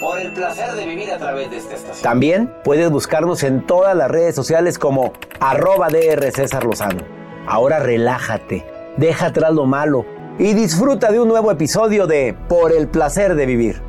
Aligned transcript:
Por 0.00 0.18
el 0.20 0.32
placer 0.32 0.72
de 0.72 0.86
vivir 0.86 1.10
a 1.12 1.18
través 1.18 1.50
de 1.50 1.58
esta 1.58 1.74
estación. 1.74 2.02
También 2.02 2.52
puedes 2.64 2.90
buscarnos 2.90 3.42
en 3.42 3.66
todas 3.66 3.96
las 3.96 4.10
redes 4.10 4.34
sociales 4.34 4.78
como 4.78 5.12
arroba 5.40 5.88
DR 5.88 6.30
César 6.32 6.64
Lozano. 6.64 7.02
Ahora 7.46 7.80
relájate, 7.80 8.64
deja 8.96 9.26
atrás 9.26 9.52
lo 9.52 9.66
malo 9.66 10.04
y 10.38 10.54
disfruta 10.54 11.10
de 11.10 11.20
un 11.20 11.28
nuevo 11.28 11.50
episodio 11.50 12.06
de 12.06 12.36
Por 12.48 12.72
el 12.72 12.88
placer 12.88 13.34
de 13.34 13.46
vivir. 13.46 13.82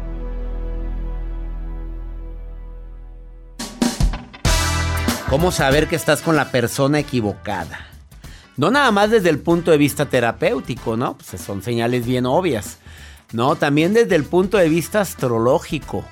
¿Cómo 5.29 5.51
saber 5.51 5.87
que 5.87 5.95
estás 5.95 6.21
con 6.21 6.35
la 6.35 6.51
persona 6.51 6.99
equivocada? 6.99 7.87
No 8.55 8.69
nada 8.69 8.91
más 8.91 9.09
desde 9.09 9.29
el 9.29 9.39
punto 9.39 9.71
de 9.71 9.77
vista 9.77 10.05
terapéutico, 10.05 10.95
¿no? 10.95 11.17
Pues 11.17 11.41
son 11.41 11.63
señales 11.63 12.05
bien 12.05 12.27
obvias. 12.27 12.77
No, 13.33 13.55
también 13.55 13.93
desde 13.93 14.15
el 14.15 14.23
punto 14.23 14.57
de 14.57 14.69
vista 14.69 15.01
astrológico. 15.01 16.05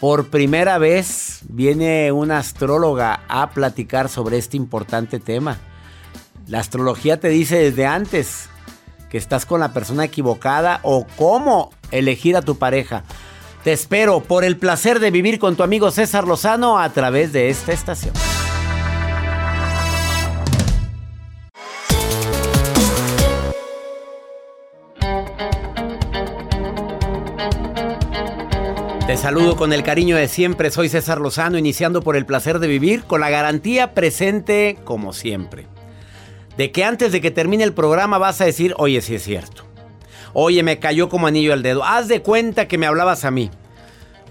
Por 0.00 0.30
primera 0.30 0.78
vez 0.78 1.42
viene 1.48 2.10
una 2.10 2.38
astróloga 2.38 3.20
a 3.28 3.50
platicar 3.50 4.08
sobre 4.08 4.38
este 4.38 4.56
importante 4.56 5.20
tema. 5.20 5.58
La 6.48 6.58
astrología 6.58 7.20
te 7.20 7.28
dice 7.28 7.58
desde 7.58 7.86
antes 7.86 8.48
que 9.10 9.18
estás 9.18 9.46
con 9.46 9.60
la 9.60 9.72
persona 9.74 10.04
equivocada 10.04 10.80
o 10.82 11.06
cómo 11.16 11.70
elegir 11.90 12.36
a 12.36 12.42
tu 12.42 12.56
pareja. 12.56 13.04
Te 13.62 13.72
espero 13.72 14.20
por 14.20 14.42
el 14.42 14.56
placer 14.56 14.98
de 14.98 15.10
vivir 15.10 15.38
con 15.38 15.54
tu 15.54 15.62
amigo 15.62 15.90
César 15.90 16.26
Lozano 16.26 16.78
a 16.78 16.88
través 16.88 17.32
de 17.32 17.50
esta 17.50 17.72
estación. 17.72 18.14
Te 29.12 29.18
saludo 29.18 29.56
con 29.56 29.74
el 29.74 29.82
cariño 29.82 30.16
de 30.16 30.26
siempre, 30.26 30.70
soy 30.70 30.88
César 30.88 31.20
Lozano, 31.20 31.58
iniciando 31.58 32.00
por 32.00 32.16
el 32.16 32.24
placer 32.24 32.60
de 32.60 32.66
vivir 32.66 33.04
con 33.04 33.20
la 33.20 33.28
garantía 33.28 33.92
presente 33.92 34.78
como 34.84 35.12
siempre. 35.12 35.66
De 36.56 36.72
que 36.72 36.82
antes 36.82 37.12
de 37.12 37.20
que 37.20 37.30
termine 37.30 37.62
el 37.62 37.74
programa 37.74 38.16
vas 38.16 38.40
a 38.40 38.46
decir, 38.46 38.72
oye, 38.78 39.02
sí 39.02 39.16
es 39.16 39.22
cierto. 39.22 39.64
Oye, 40.32 40.62
me 40.62 40.78
cayó 40.78 41.10
como 41.10 41.26
anillo 41.26 41.52
al 41.52 41.62
dedo. 41.62 41.84
Haz 41.84 42.08
de 42.08 42.22
cuenta 42.22 42.68
que 42.68 42.78
me 42.78 42.86
hablabas 42.86 43.26
a 43.26 43.30
mí. 43.30 43.50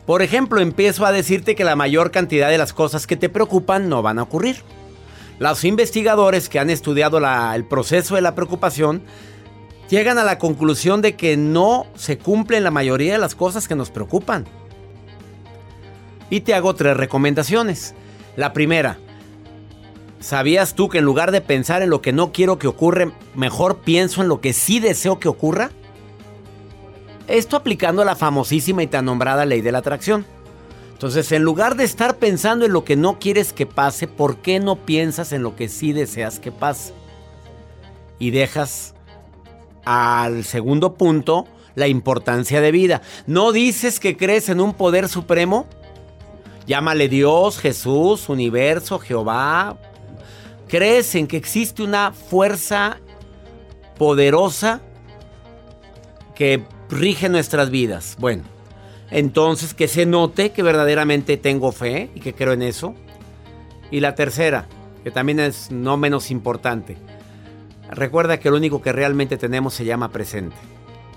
Por 0.07 0.23
ejemplo, 0.23 0.59
empiezo 0.61 1.05
a 1.05 1.11
decirte 1.11 1.53
que 1.53 1.63
la 1.63 1.75
mayor 1.75 2.09
cantidad 2.09 2.49
de 2.49 2.57
las 2.57 2.73
cosas 2.73 3.05
que 3.05 3.17
te 3.17 3.29
preocupan 3.29 3.87
no 3.87 4.01
van 4.01 4.17
a 4.17 4.23
ocurrir. 4.23 4.63
Los 5.37 5.63
investigadores 5.63 6.49
que 6.49 6.57
han 6.57 6.71
estudiado 6.71 7.19
el 7.53 7.65
proceso 7.65 8.15
de 8.15 8.21
la 8.21 8.33
preocupación 8.33 9.03
llegan 9.89 10.17
a 10.17 10.23
la 10.23 10.39
conclusión 10.39 11.03
de 11.03 11.15
que 11.15 11.37
no 11.37 11.85
se 11.93 12.17
cumplen 12.17 12.63
la 12.63 12.71
mayoría 12.71 13.13
de 13.13 13.19
las 13.19 13.35
cosas 13.35 13.67
que 13.67 13.75
nos 13.75 13.91
preocupan. 13.91 14.47
Y 16.31 16.41
te 16.41 16.55
hago 16.55 16.73
tres 16.73 16.95
recomendaciones. 16.95 17.93
La 18.37 18.53
primera, 18.53 18.97
¿sabías 20.21 20.73
tú 20.73 20.87
que 20.87 20.99
en 20.99 21.03
lugar 21.03 21.31
de 21.31 21.41
pensar 21.41 21.81
en 21.81 21.89
lo 21.89 22.01
que 22.01 22.13
no 22.13 22.31
quiero 22.31 22.57
que 22.57 22.67
ocurra, 22.67 23.11
mejor 23.35 23.79
pienso 23.79 24.21
en 24.21 24.29
lo 24.29 24.39
que 24.39 24.53
sí 24.53 24.79
deseo 24.79 25.19
que 25.19 25.27
ocurra? 25.27 25.71
Esto 27.27 27.57
aplicando 27.57 28.05
la 28.05 28.15
famosísima 28.15 28.81
y 28.81 28.87
tan 28.87 29.05
nombrada 29.05 29.45
ley 29.45 29.59
de 29.59 29.73
la 29.73 29.79
atracción. 29.79 30.25
Entonces, 30.93 31.29
en 31.33 31.43
lugar 31.43 31.75
de 31.75 31.83
estar 31.83 32.15
pensando 32.15 32.65
en 32.65 32.71
lo 32.71 32.85
que 32.85 32.95
no 32.95 33.19
quieres 33.19 33.51
que 33.51 33.65
pase, 33.65 34.07
¿por 34.07 34.37
qué 34.37 34.61
no 34.61 34.77
piensas 34.77 35.33
en 35.33 35.43
lo 35.43 35.57
que 35.57 35.67
sí 35.67 35.91
deseas 35.91 36.39
que 36.39 36.53
pase? 36.53 36.93
Y 38.19 38.31
dejas 38.31 38.93
al 39.83 40.45
segundo 40.45 40.93
punto 40.93 41.45
la 41.75 41.89
importancia 41.89 42.61
de 42.61 42.71
vida. 42.71 43.01
¿No 43.27 43.51
dices 43.51 43.99
que 43.99 44.15
crees 44.15 44.47
en 44.47 44.61
un 44.61 44.73
poder 44.73 45.09
supremo? 45.09 45.67
Llámale 46.71 47.09
Dios, 47.09 47.59
Jesús, 47.59 48.29
universo, 48.29 48.97
Jehová. 48.97 49.75
¿Crees 50.69 51.15
en 51.15 51.27
que 51.27 51.35
existe 51.35 51.83
una 51.83 52.13
fuerza 52.13 52.97
poderosa 53.97 54.79
que 56.33 56.63
rige 56.89 57.27
nuestras 57.27 57.71
vidas? 57.71 58.15
Bueno, 58.19 58.43
entonces 59.09 59.73
que 59.73 59.89
se 59.89 60.05
note 60.05 60.53
que 60.53 60.63
verdaderamente 60.63 61.35
tengo 61.35 61.73
fe 61.73 62.09
y 62.15 62.21
que 62.21 62.33
creo 62.33 62.53
en 62.53 62.61
eso. 62.61 62.95
Y 63.91 63.99
la 63.99 64.15
tercera, 64.15 64.69
que 65.03 65.11
también 65.11 65.41
es 65.41 65.71
no 65.71 65.97
menos 65.97 66.31
importante. 66.31 66.95
Recuerda 67.89 68.39
que 68.39 68.49
lo 68.49 68.55
único 68.55 68.81
que 68.81 68.93
realmente 68.93 69.35
tenemos 69.35 69.73
se 69.73 69.83
llama 69.83 70.07
presente. 70.07 70.55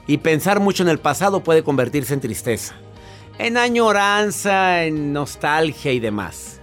Y 0.09 0.17
pensar 0.17 0.59
mucho 0.59 0.83
en 0.83 0.89
el 0.89 0.99
pasado 0.99 1.45
puede 1.45 1.63
convertirse 1.63 2.13
en 2.13 2.21
tristeza 2.21 2.75
en 3.39 3.57
añoranza, 3.57 4.85
en 4.85 5.13
nostalgia 5.13 5.93
y 5.93 6.01
demás. 6.01 6.61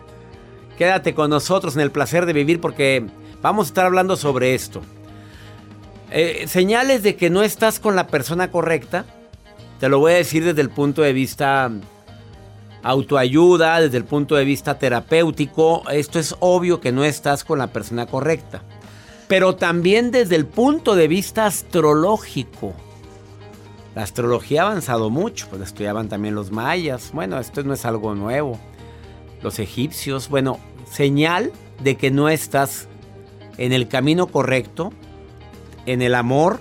Quédate 0.78 1.14
con 1.14 1.30
nosotros 1.30 1.76
en 1.76 1.82
el 1.82 1.92
placer 1.92 2.26
de 2.26 2.34
vivir 2.34 2.60
porque 2.60 3.06
vamos 3.42 3.68
a 3.68 3.70
estar 3.70 3.86
hablando 3.86 4.16
sobre 4.16 4.56
esto. 4.56 4.82
Eh, 6.10 6.46
señales 6.48 7.04
de 7.04 7.16
que 7.16 7.30
no 7.30 7.44
estás 7.44 7.80
con 7.80 7.96
la 7.96 8.08
persona 8.08 8.52
correcta, 8.52 9.06
te 9.80 9.90
lo 9.90 10.00
voy 10.00 10.14
a 10.14 10.16
decir 10.18 10.44
desde 10.44 10.62
el 10.62 10.70
punto 10.70 11.02
de 11.02 11.14
vista 11.14 11.72
autoayuda, 12.84 13.80
desde 13.80 13.98
el 13.98 14.06
punto 14.06 14.36
de 14.36 14.46
vista 14.46 14.78
terapéutico. 14.78 15.84
Esto 15.90 16.20
es 16.20 16.36
obvio 16.40 16.82
que 16.82 16.92
no 16.92 17.04
estás 17.04 17.44
con 17.44 17.60
la 17.60 17.68
persona 17.68 18.06
correcta. 18.06 18.62
Pero 19.28 19.56
también 19.56 20.12
desde 20.12 20.36
el 20.36 20.46
punto 20.46 20.96
de 20.96 21.08
vista 21.08 21.46
astrológico. 21.46 22.76
La 23.96 24.04
astrología 24.04 24.64
ha 24.64 24.68
avanzado 24.68 25.10
mucho, 25.10 25.48
pues 25.50 25.62
estudiaban 25.62 26.08
también 26.08 26.36
los 26.36 26.52
mayas. 26.52 27.12
Bueno, 27.14 27.40
esto 27.40 27.64
no 27.64 27.74
es 27.74 27.86
algo 27.86 28.16
nuevo. 28.16 28.58
Los 29.42 29.60
egipcios, 29.60 30.30
bueno, 30.30 30.60
señal 30.90 31.52
de 31.84 31.98
que 31.98 32.12
no 32.12 32.30
estás 32.30 32.88
en 33.58 33.74
el 33.74 33.88
camino 33.88 34.28
correcto, 34.28 34.94
en 35.86 36.02
el 36.02 36.16
amor. 36.16 36.60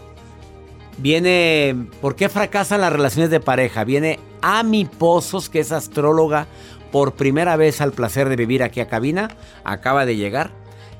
Viene, 0.98 1.88
¿por 2.00 2.16
qué 2.16 2.28
fracasan 2.28 2.80
las 2.80 2.92
relaciones 2.92 3.30
de 3.30 3.40
pareja? 3.40 3.84
Viene 3.84 4.18
Ami 4.42 4.84
Pozos, 4.84 5.48
que 5.48 5.60
es 5.60 5.72
astróloga 5.72 6.46
por 6.90 7.14
primera 7.14 7.56
vez 7.56 7.80
al 7.80 7.92
placer 7.92 8.28
de 8.28 8.36
vivir 8.36 8.62
aquí 8.62 8.80
a 8.80 8.88
cabina. 8.88 9.36
Acaba 9.62 10.04
de 10.04 10.16
llegar 10.16 10.50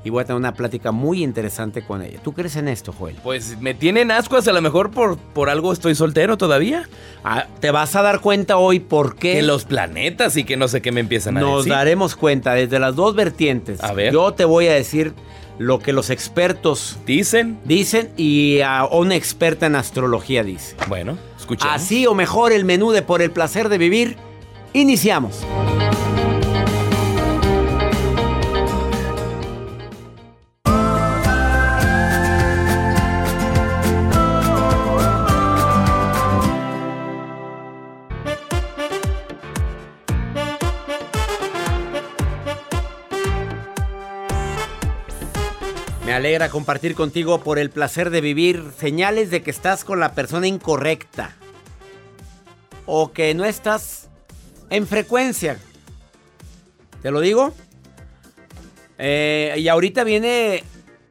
y 0.03 0.11
voy 0.11 0.23
a 0.23 0.25
tener 0.25 0.39
una 0.39 0.55
plática 0.55 0.93
muy 0.93 1.23
interesante 1.23 1.83
con 1.83 2.03
ella. 2.03 2.21
¿Tú 2.23 2.33
crees 2.33 2.57
en 2.57 2.69
esto, 2.69 2.93
Joel? 2.93 3.17
Pues 3.23 3.61
me 3.61 3.75
tienen 3.75 4.11
ascuas, 4.11 4.49
a 4.49 4.53
lo 4.53 4.63
mejor 4.63 4.91
por, 4.91 5.19
por 5.19 5.51
algo 5.51 5.73
estoy 5.73 5.95
soltero 5.95 6.39
todavía. 6.39 6.89
Ah, 7.23 7.47
te 7.61 7.71
vas 7.71 7.95
a 7.97 8.03
dar 8.03 8.21
cuenta 8.21 8.57
hoy 8.57 8.81
por 8.81 9.17
qué. 9.17 9.35
Que 9.35 9.43
los 9.43 9.65
planetas 9.65 10.37
y 10.37 10.45
que 10.45 10.57
no 10.57 10.69
sé 10.69 10.81
qué 10.81 10.93
me 10.93 11.01
empiezan 11.01 11.37
a 11.37 11.41
decir. 11.41 11.55
Nos 11.55 11.67
daremos 11.67 12.17
cuenta 12.17 12.55
desde 12.55 12.79
las 12.79 12.97
dos 12.97 13.15
vertientes. 13.15 13.83
A 13.83 13.93
ver. 13.93 14.13
Yo 14.13 14.33
te 14.33 14.45
voy 14.45 14.69
a 14.69 14.73
decir 14.73 15.13
lo 15.59 15.79
que 15.81 15.93
los 15.93 16.09
expertos 16.09 16.99
dicen. 17.05 17.59
Dicen 17.65 18.11
y 18.17 18.61
a 18.61 18.87
una 18.87 19.17
experta 19.17 19.67
en 19.67 19.77
astrología 19.77 20.43
dice. 20.43 20.77
Bueno, 20.89 21.19
escuchemos. 21.39 21.75
Así 21.75 22.07
o 22.07 22.15
mejor 22.15 22.53
el 22.53 22.65
menú 22.65 22.93
de 22.93 23.03
Por 23.03 23.21
el 23.21 23.31
placer 23.31 23.69
de 23.69 23.77
vivir. 23.77 24.17
Iniciamos. 24.73 25.45
Me 46.11 46.17
alegra 46.17 46.49
compartir 46.49 46.97
contigo 46.97 47.41
por 47.41 47.61
el 47.61 47.71
placer 47.71 48.11
de 48.11 48.21
vivir 48.21 48.73
señales 48.77 49.31
de 49.31 49.45
que 49.45 49.53
estás 49.53 49.85
con 49.85 50.01
la 50.01 50.13
persona 50.13 50.49
incorrecta. 50.49 51.37
O 52.85 53.13
que 53.13 53.33
no 53.33 53.45
estás 53.45 54.09
en 54.71 54.89
frecuencia. 54.89 55.57
¿Te 57.01 57.13
lo 57.13 57.21
digo? 57.21 57.55
Eh, 58.99 59.55
y 59.59 59.69
ahorita 59.69 60.03
viene 60.03 60.65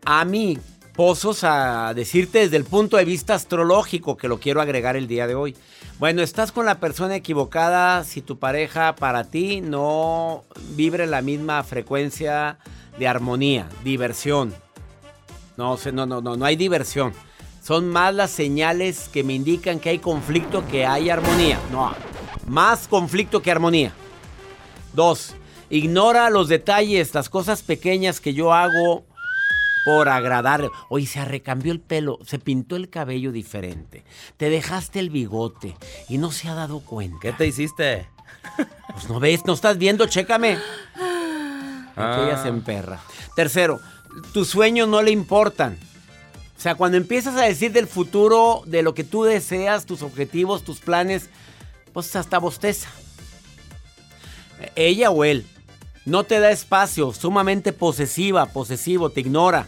a 0.04 0.26
mí, 0.26 0.58
Pozos, 0.98 1.46
a 1.46 1.94
decirte 1.94 2.40
desde 2.40 2.58
el 2.58 2.66
punto 2.66 2.98
de 2.98 3.06
vista 3.06 3.36
astrológico 3.36 4.18
que 4.18 4.28
lo 4.28 4.42
quiero 4.42 4.60
agregar 4.60 4.98
el 4.98 5.08
día 5.08 5.28
de 5.28 5.36
hoy. 5.36 5.56
Bueno, 5.98 6.22
estás 6.22 6.52
con 6.52 6.66
la 6.66 6.82
persona 6.82 7.16
equivocada 7.16 8.04
si 8.04 8.22
tu 8.22 8.38
pareja 8.38 8.96
para 8.98 9.24
ti 9.24 9.62
no 9.62 10.44
vibre 10.76 11.08
la 11.08 11.22
misma 11.22 11.64
frecuencia 11.64 12.60
de 12.98 13.08
armonía, 13.08 13.70
diversión 13.86 14.54
No, 15.60 15.78
no, 15.92 16.06
no, 16.06 16.22
no, 16.22 16.38
no 16.38 16.46
hay 16.46 16.56
diversión. 16.56 17.14
Son 17.62 17.90
más 17.90 18.16
las 18.16 18.32
señales 18.32 19.10
que 19.10 19.26
me 19.26 19.34
indican 19.34 19.82
que 19.82 19.90
hay 19.90 20.00
conflicto 20.00 20.66
que 20.66 20.86
hay 20.86 21.10
armonía. 21.10 21.60
No, 21.70 21.94
más 22.48 22.88
conflicto 22.88 23.42
que 23.42 23.52
armonía. 23.52 23.92
Dos, 24.94 25.36
ignora 25.70 26.30
los 26.30 26.48
detalles, 26.48 27.14
las 27.14 27.28
cosas 27.28 27.62
pequeñas 27.62 28.22
que 28.22 28.34
yo 28.34 28.54
hago 28.54 29.04
por 29.84 30.08
agradar. 30.08 30.70
Oye, 30.88 31.06
se 31.06 31.26
recambió 31.26 31.74
el 31.74 31.82
pelo, 31.82 32.20
se 32.26 32.40
pintó 32.40 32.78
el 32.78 32.90
cabello 32.90 33.34
diferente. 33.34 34.06
Te 34.38 34.50
dejaste 34.50 35.00
el 35.00 35.10
bigote 35.10 35.76
y 36.08 36.20
no 36.20 36.32
se 36.32 36.48
ha 36.48 36.54
dado 36.54 36.80
cuenta. 36.80 37.18
¿Qué 37.22 37.34
te 37.34 37.46
hiciste? 37.46 38.08
Pues 38.94 39.10
no 39.10 39.20
ves, 39.20 39.46
no 39.46 39.56
estás 39.56 39.78
viendo, 39.78 40.06
chécame. 40.06 40.58
Aquella 41.98 42.42
se 42.42 42.48
ah. 42.48 42.52
emperra. 42.52 43.02
Tercero, 43.36 43.82
tus 44.34 44.50
sueños 44.50 44.88
no 44.88 45.02
le 45.02 45.12
importan. 45.12 45.78
O 46.58 46.62
sea, 46.62 46.76
cuando 46.76 46.98
empiezas 46.98 47.36
a 47.36 47.46
decir 47.46 47.72
del 47.72 47.88
futuro, 47.88 48.64
de 48.66 48.84
lo 48.84 48.94
que 48.94 49.04
tú 49.04 49.24
deseas, 49.24 49.86
tus 49.86 50.02
objetivos, 50.02 50.64
tus 50.64 50.80
planes, 50.80 51.30
pues 51.94 52.16
hasta 52.16 52.38
bosteza. 52.38 52.90
Ella 54.76 55.10
o 55.10 55.24
él 55.24 55.46
no 56.06 56.24
te 56.24 56.40
da 56.40 56.52
espacio, 56.52 57.14
sumamente 57.14 57.72
posesiva, 57.72 58.48
posesivo, 58.48 59.10
te 59.10 59.22
ignora. 59.22 59.68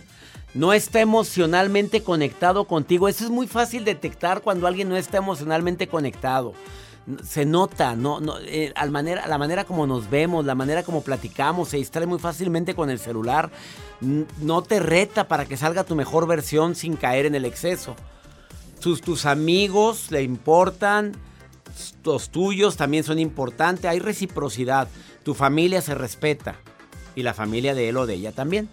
No 0.54 0.74
está 0.74 1.00
emocionalmente 1.00 2.04
conectado 2.04 2.66
contigo. 2.66 3.08
Eso 3.08 3.24
es 3.24 3.30
muy 3.30 3.48
fácil 3.48 3.86
detectar 3.86 4.42
cuando 4.42 4.68
alguien 4.68 4.90
no 4.90 4.98
está 4.98 5.18
emocionalmente 5.18 5.88
conectado. 5.88 6.54
Se 7.24 7.46
nota, 7.46 7.96
no, 7.96 8.20
no, 8.20 8.36
eh, 8.40 8.74
manera, 8.90 9.28
la 9.28 9.38
manera 9.38 9.64
como 9.66 9.88
nos 9.88 10.10
vemos, 10.10 10.46
la 10.46 10.56
manera 10.56 10.84
como 10.84 11.02
platicamos, 11.02 11.70
se 11.70 11.78
distrae 11.78 12.06
muy 12.06 12.20
fácilmente 12.20 12.76
con 12.76 12.90
el 12.90 13.00
celular. 13.00 13.50
No 14.00 14.62
te 14.62 14.80
reta 14.80 15.28
para 15.28 15.46
que 15.46 15.58
salga 15.58 15.84
tu 15.84 15.96
mejor 15.96 16.28
versión 16.28 16.76
sin 16.76 16.96
caer 16.96 17.26
en 17.26 17.36
el 17.36 17.46
exceso. 17.46 17.96
Tus, 18.80 19.02
tus 19.02 19.26
amigos 19.26 20.12
le 20.12 20.24
importan, 20.24 21.14
los 22.04 22.30
tuyos 22.30 22.78
también 22.78 23.04
son 23.04 23.20
importantes, 23.20 23.86
hay 23.86 24.00
reciprocidad, 24.00 24.88
tu 25.24 25.34
familia 25.34 25.82
se 25.82 25.96
respeta 25.96 26.56
y 27.16 27.24
la 27.24 27.34
familia 27.34 27.74
de 27.74 27.90
él 27.90 27.98
o 27.98 28.06
de 28.06 28.16
ella 28.16 28.32
también. 28.32 28.70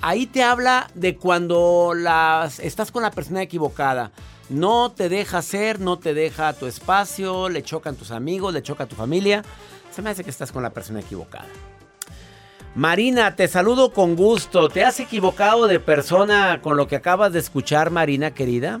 Ahí 0.00 0.26
te 0.26 0.42
habla 0.42 0.90
de 0.94 1.16
cuando 1.16 1.92
las, 1.94 2.58
estás 2.58 2.90
con 2.90 3.02
la 3.02 3.12
persona 3.12 3.42
equivocada. 3.42 4.10
No 4.52 4.92
te 4.92 5.08
deja 5.08 5.40
ser, 5.40 5.80
no 5.80 5.98
te 5.98 6.12
deja 6.12 6.52
tu 6.52 6.66
espacio, 6.66 7.48
le 7.48 7.62
chocan 7.62 7.96
tus 7.96 8.10
amigos, 8.10 8.52
le 8.52 8.62
choca 8.62 8.86
tu 8.86 8.94
familia. 8.94 9.42
Se 9.90 10.02
me 10.02 10.10
hace 10.10 10.24
que 10.24 10.30
estás 10.30 10.52
con 10.52 10.62
la 10.62 10.70
persona 10.70 11.00
equivocada. 11.00 11.46
Marina, 12.74 13.34
te 13.34 13.48
saludo 13.48 13.92
con 13.92 14.14
gusto. 14.14 14.68
¿Te 14.68 14.84
has 14.84 15.00
equivocado 15.00 15.66
de 15.66 15.80
persona 15.80 16.60
con 16.62 16.76
lo 16.76 16.86
que 16.86 16.96
acabas 16.96 17.32
de 17.32 17.38
escuchar, 17.38 17.90
Marina, 17.90 18.32
querida? 18.32 18.80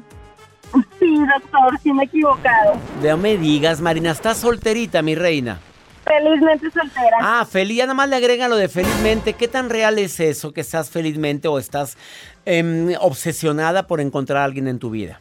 Sí, 0.98 1.14
doctor, 1.18 1.78
sí 1.82 1.92
me 1.92 2.04
he 2.04 2.06
equivocado. 2.06 2.74
No 3.02 3.16
me 3.16 3.36
digas, 3.36 3.80
Marina, 3.80 4.10
estás 4.10 4.38
solterita, 4.38 5.02
mi 5.02 5.14
reina. 5.14 5.58
Felizmente 6.04 6.70
soltera. 6.70 7.16
Ah, 7.20 7.46
feliz, 7.48 7.78
ya 7.78 7.84
nada 7.84 7.94
más 7.94 8.08
le 8.08 8.16
agregan 8.16 8.50
lo 8.50 8.56
de 8.56 8.68
felizmente. 8.68 9.34
¿Qué 9.34 9.48
tan 9.48 9.70
real 9.70 9.98
es 9.98 10.20
eso, 10.20 10.52
que 10.52 10.62
estás 10.62 10.90
felizmente 10.90 11.48
o 11.48 11.58
estás 11.58 11.96
em, 12.44 12.94
obsesionada 13.00 13.86
por 13.86 14.00
encontrar 14.00 14.42
a 14.42 14.44
alguien 14.44 14.68
en 14.68 14.78
tu 14.78 14.90
vida? 14.90 15.20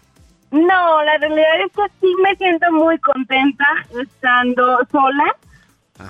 No, 0.51 1.03
la 1.03 1.17
realidad 1.17 1.61
es 1.65 1.71
que 1.71 1.83
sí 2.01 2.13
me 2.21 2.35
siento 2.35 2.71
muy 2.71 2.97
contenta 2.99 3.65
estando 4.01 4.79
sola. 4.91 5.35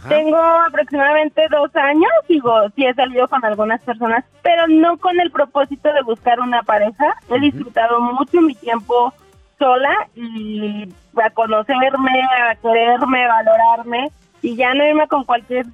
Tengo 0.08 0.38
aproximadamente 0.38 1.42
dos 1.52 1.76
años, 1.76 2.10
digo, 2.30 2.54
sí 2.76 2.86
he 2.86 2.94
salido 2.94 3.28
con 3.28 3.44
algunas 3.44 3.82
personas, 3.82 4.24
pero 4.42 4.66
no 4.68 4.98
con 4.98 5.20
el 5.20 5.32
propósito 5.32 5.92
de 5.92 6.02
buscar 6.04 6.40
una 6.40 6.64
pareja. 6.64 7.14
He 7.30 7.40
disfrutado 7.40 8.00
mucho 8.00 8.40
mi 8.42 8.56
tiempo 8.56 9.14
sola 9.60 10.08
y 10.16 10.88
a 11.22 11.30
conocerme, 11.32 12.24
a 12.24 12.56
quererme, 12.56 13.28
valorarme 13.28 14.12
y 14.42 14.56
ya 14.56 14.74
no 14.74 14.86
irme 14.86 15.08
con 15.08 15.26
cualquier 15.26 15.66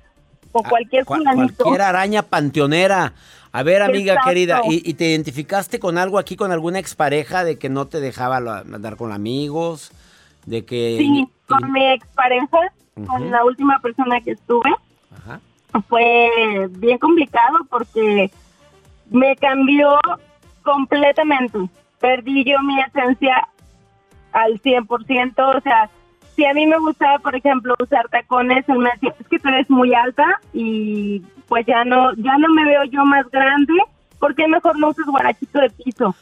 con 0.51 0.65
ah, 0.65 0.69
cualquier 0.69 1.05
cualquier 1.05 1.81
araña 1.81 2.23
panteonera. 2.23 3.13
A 3.57 3.63
ver, 3.63 3.81
amiga 3.81 4.17
querida, 4.23 4.61
¿y, 4.69 4.93
te 4.93 5.05
identificaste 5.09 5.79
con 5.79 5.97
algo 5.97 6.19
aquí 6.19 6.35
con 6.35 6.51
alguna 6.51 6.77
expareja 6.77 7.43
de 7.43 7.57
que 7.57 7.69
no 7.69 7.87
te 7.87 7.99
dejaba 7.99 8.37
andar 8.37 8.97
con 8.97 9.11
amigos? 9.11 9.91
De 10.45 10.63
que 10.63 10.97
Sí, 10.99 11.27
con 11.47 11.71
mi 11.71 11.83
expareja, 11.91 12.59
con 13.07 13.31
la 13.31 13.43
última 13.43 13.79
persona 13.79 14.21
que 14.21 14.33
estuve. 14.33 14.69
Fue 15.89 16.67
bien 16.69 16.99
complicado 16.99 17.57
porque 17.67 18.29
me 19.09 19.35
cambió 19.37 19.97
completamente. 20.61 21.57
Perdí 21.99 22.43
yo 22.43 22.59
mi 22.61 22.79
esencia 22.79 23.47
al 24.33 24.61
100%, 24.61 25.57
o 25.57 25.61
sea, 25.61 25.89
si 26.35 26.45
a 26.45 26.53
mí 26.53 26.67
me 26.67 26.77
gustaba, 26.77 27.17
por 27.17 27.35
ejemplo, 27.35 27.73
usar 27.79 28.07
tacones, 28.09 28.69
él 28.69 28.77
me 28.77 28.91
decía, 28.91 29.15
es 29.19 29.27
que 29.27 29.39
tú 29.39 29.47
eres 29.47 29.67
muy 29.67 29.95
alta 29.95 30.39
y 30.53 31.23
pues 31.47 31.65
ya 31.65 31.83
no, 31.85 32.13
ya 32.15 32.37
no 32.37 32.49
me 32.53 32.65
veo 32.65 32.83
yo 32.85 33.03
más 33.05 33.29
grande, 33.29 33.73
¿por 34.19 34.35
qué 34.35 34.47
mejor 34.47 34.77
no 34.79 34.89
usas 34.89 35.05
guarachito 35.05 35.59
de 35.59 35.69
piso? 35.69 36.15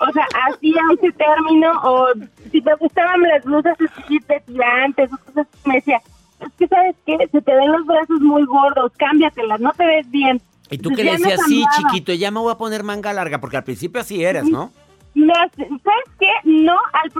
O 0.00 0.12
sea, 0.12 0.26
así 0.48 0.74
a 0.74 0.92
ese 0.94 1.12
término, 1.12 1.70
o 1.82 2.08
si 2.50 2.60
te 2.60 2.74
gustaban 2.74 3.20
las 3.22 3.44
blusas 3.44 3.76
de 3.78 4.40
tirantes, 4.46 5.10
cosas, 5.10 5.46
me 5.64 5.74
decía, 5.74 6.00
es 6.40 6.52
que 6.58 6.66
sabes 6.66 6.96
qué, 7.06 7.16
se 7.30 7.40
te 7.40 7.54
ven 7.54 7.70
los 7.70 7.86
brazos 7.86 8.20
muy 8.20 8.44
gordos, 8.44 8.92
cámbiatelas, 8.96 9.60
no 9.60 9.72
te 9.72 9.86
ves 9.86 10.10
bien. 10.10 10.40
Y 10.70 10.78
tú 10.78 10.90
que 10.90 11.04
le 11.04 11.12
decías, 11.12 11.40
sí, 11.46 11.64
chiquito, 11.76 12.12
ya 12.12 12.30
me 12.30 12.40
voy 12.40 12.52
a 12.52 12.58
poner 12.58 12.82
manga 12.82 13.12
larga, 13.12 13.40
porque 13.40 13.58
al 13.58 13.64
principio 13.64 14.00
así 14.00 14.24
eres, 14.24 14.44
¿no? 14.44 14.72
¿Sabes 15.14 16.10
qué? 16.18 16.30
No, 16.44 16.76
al 16.92 17.10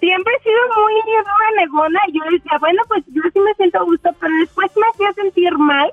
siempre 0.00 0.32
he 0.34 0.42
sido 0.42 0.58
muy 0.76 0.94
negona 1.56 2.00
y 2.08 2.12
yo 2.12 2.24
decía, 2.30 2.58
bueno, 2.58 2.82
pues 2.88 3.04
yo 3.08 3.22
sí 3.32 3.40
me 3.40 3.54
siento 3.54 3.78
a 3.78 3.84
gusto, 3.84 4.10
pero 4.20 4.32
después 4.40 4.70
me 4.76 4.86
hacía 4.88 5.12
sentir 5.14 5.56
mal 5.58 5.90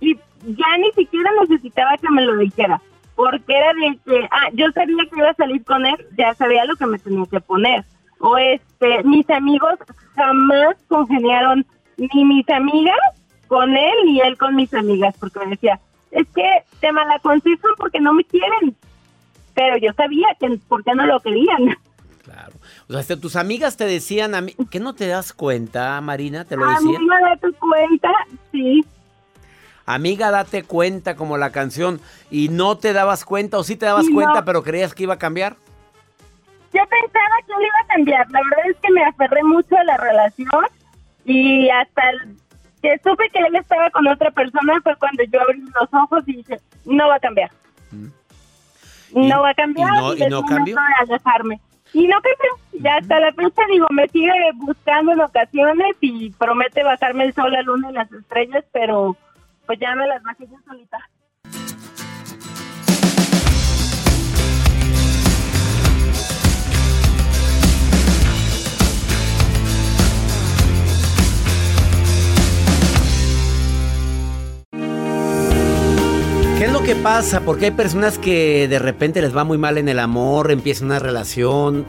y 0.00 0.16
ya 0.46 0.78
ni 0.78 0.92
siquiera 0.92 1.30
necesitaba 1.40 1.96
que 1.98 2.10
me 2.10 2.22
lo 2.22 2.36
dijera, 2.36 2.80
porque 3.14 3.56
era 3.56 3.72
de 3.74 3.98
que, 4.04 4.28
ah, 4.30 4.48
yo 4.52 4.70
sabía 4.72 5.04
que 5.10 5.18
iba 5.18 5.30
a 5.30 5.34
salir 5.34 5.64
con 5.64 5.86
él, 5.86 5.96
ya 6.16 6.34
sabía 6.34 6.64
lo 6.64 6.76
que 6.76 6.86
me 6.86 6.98
tenía 6.98 7.24
que 7.30 7.40
poner. 7.40 7.84
O 8.20 8.36
este, 8.38 9.02
mis 9.04 9.28
amigos 9.30 9.74
jamás 10.14 10.76
congeniaron 10.88 11.66
ni 11.96 12.24
mis 12.24 12.48
amigas 12.48 12.98
con 13.48 13.76
él 13.76 13.94
ni 14.06 14.20
él 14.20 14.36
con 14.38 14.56
mis 14.56 14.72
amigas, 14.74 15.14
porque 15.18 15.40
me 15.40 15.50
decía, 15.50 15.80
es 16.10 16.26
que 16.28 16.62
te 16.80 16.92
malaconsejan 16.92 17.72
porque 17.76 18.00
no 18.00 18.12
me 18.14 18.24
quieren. 18.24 18.76
Pero 19.54 19.76
yo 19.76 19.92
sabía 19.92 20.28
que 20.40 20.58
por 20.68 20.82
qué 20.84 20.94
no 20.94 21.06
lo 21.06 21.20
querían. 21.20 21.76
Claro. 22.24 22.52
O 22.88 23.02
sea, 23.02 23.16
tus 23.16 23.36
amigas 23.36 23.76
te 23.76 23.84
decían 23.84 24.34
a 24.34 24.40
mí, 24.40 24.54
¿qué 24.70 24.80
no 24.80 24.94
te 24.94 25.06
das 25.06 25.32
cuenta, 25.34 26.00
Marina? 26.00 26.44
¿Te 26.44 26.56
lo 26.56 26.66
decían? 26.66 26.96
Amiga, 26.96 27.20
date 27.20 27.52
cuenta, 27.58 28.08
sí. 28.50 28.84
Amiga, 29.84 30.30
date 30.30 30.62
cuenta, 30.62 31.16
como 31.16 31.36
la 31.36 31.50
canción, 31.50 32.00
y 32.30 32.48
no 32.48 32.78
te 32.78 32.94
dabas 32.94 33.26
cuenta, 33.26 33.58
o 33.58 33.64
sí 33.64 33.76
te 33.76 33.84
dabas 33.84 34.06
cuenta, 34.08 34.44
pero 34.46 34.62
creías 34.62 34.94
que 34.94 35.02
iba 35.02 35.14
a 35.14 35.18
cambiar. 35.18 35.56
Yo 36.72 36.80
pensaba 36.88 37.36
que 37.46 37.52
él 37.52 37.66
iba 37.66 37.78
a 37.82 37.86
cambiar. 37.88 38.30
La 38.30 38.40
verdad 38.42 38.70
es 38.70 38.76
que 38.82 38.90
me 38.90 39.04
aferré 39.04 39.42
mucho 39.44 39.76
a 39.76 39.84
la 39.84 39.96
relación 39.98 40.64
y 41.26 41.68
hasta 41.68 42.02
que 42.82 42.98
supe 43.04 43.28
que 43.30 43.38
él 43.40 43.54
estaba 43.56 43.90
con 43.90 44.06
otra 44.08 44.30
persona 44.30 44.80
fue 44.82 44.96
cuando 44.96 45.22
yo 45.24 45.40
abrí 45.42 45.60
los 45.60 45.88
ojos 45.92 46.24
y 46.26 46.36
dije, 46.36 46.58
no 46.86 47.06
va 47.08 47.16
a 47.16 47.20
cambiar. 47.20 47.50
Mm. 47.92 48.08
No 49.28 49.42
va 49.42 49.50
a 49.50 49.54
cambiar. 49.54 49.88
Y 49.88 49.96
no, 49.96 50.14
y 50.14 50.30
no 50.30 50.44
cambió. 50.44 50.76
alejarme. 51.00 51.60
Y 51.94 52.08
no 52.08 52.20
creo, 52.20 52.82
ya 52.82 52.96
hasta 52.96 53.20
la 53.20 53.32
fecha 53.32 53.62
digo, 53.70 53.86
me 53.90 54.08
sigue 54.08 54.32
buscando 54.56 55.12
en 55.12 55.20
ocasiones 55.20 55.96
y 56.00 56.30
promete 56.30 56.82
bajarme 56.82 57.24
el 57.24 57.32
sol, 57.32 57.52
la 57.52 57.62
luna 57.62 57.90
y 57.90 57.94
las 57.94 58.10
estrellas, 58.12 58.64
pero 58.72 59.16
pues 59.64 59.78
ya 59.78 59.94
me 59.94 60.06
las 60.08 60.20
bajé 60.24 60.46
yo 60.48 60.56
solita. 60.66 60.98
Que 76.84 76.94
pasa? 76.96 77.40
Porque 77.40 77.66
hay 77.66 77.70
personas 77.70 78.18
que 78.18 78.68
de 78.68 78.78
repente 78.78 79.22
les 79.22 79.34
va 79.34 79.42
muy 79.44 79.56
mal 79.56 79.78
en 79.78 79.88
el 79.88 79.98
amor, 79.98 80.50
empieza 80.50 80.84
una 80.84 80.98
relación, 80.98 81.86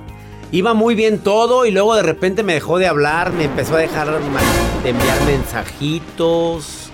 iba 0.54 0.74
muy 0.74 0.96
bien 0.96 1.20
todo 1.20 1.66
y 1.66 1.72
luego 1.72 1.96
de 1.96 2.04
repente 2.04 2.44
me 2.44 2.54
dejó 2.54 2.78
de 2.78 2.88
hablar, 2.88 3.34
me 3.34 3.44
empezó 3.44 3.76
a 3.76 3.80
dejar 3.80 4.08
de 4.08 4.90
enviar 4.90 5.22
mensajitos. 5.26 6.92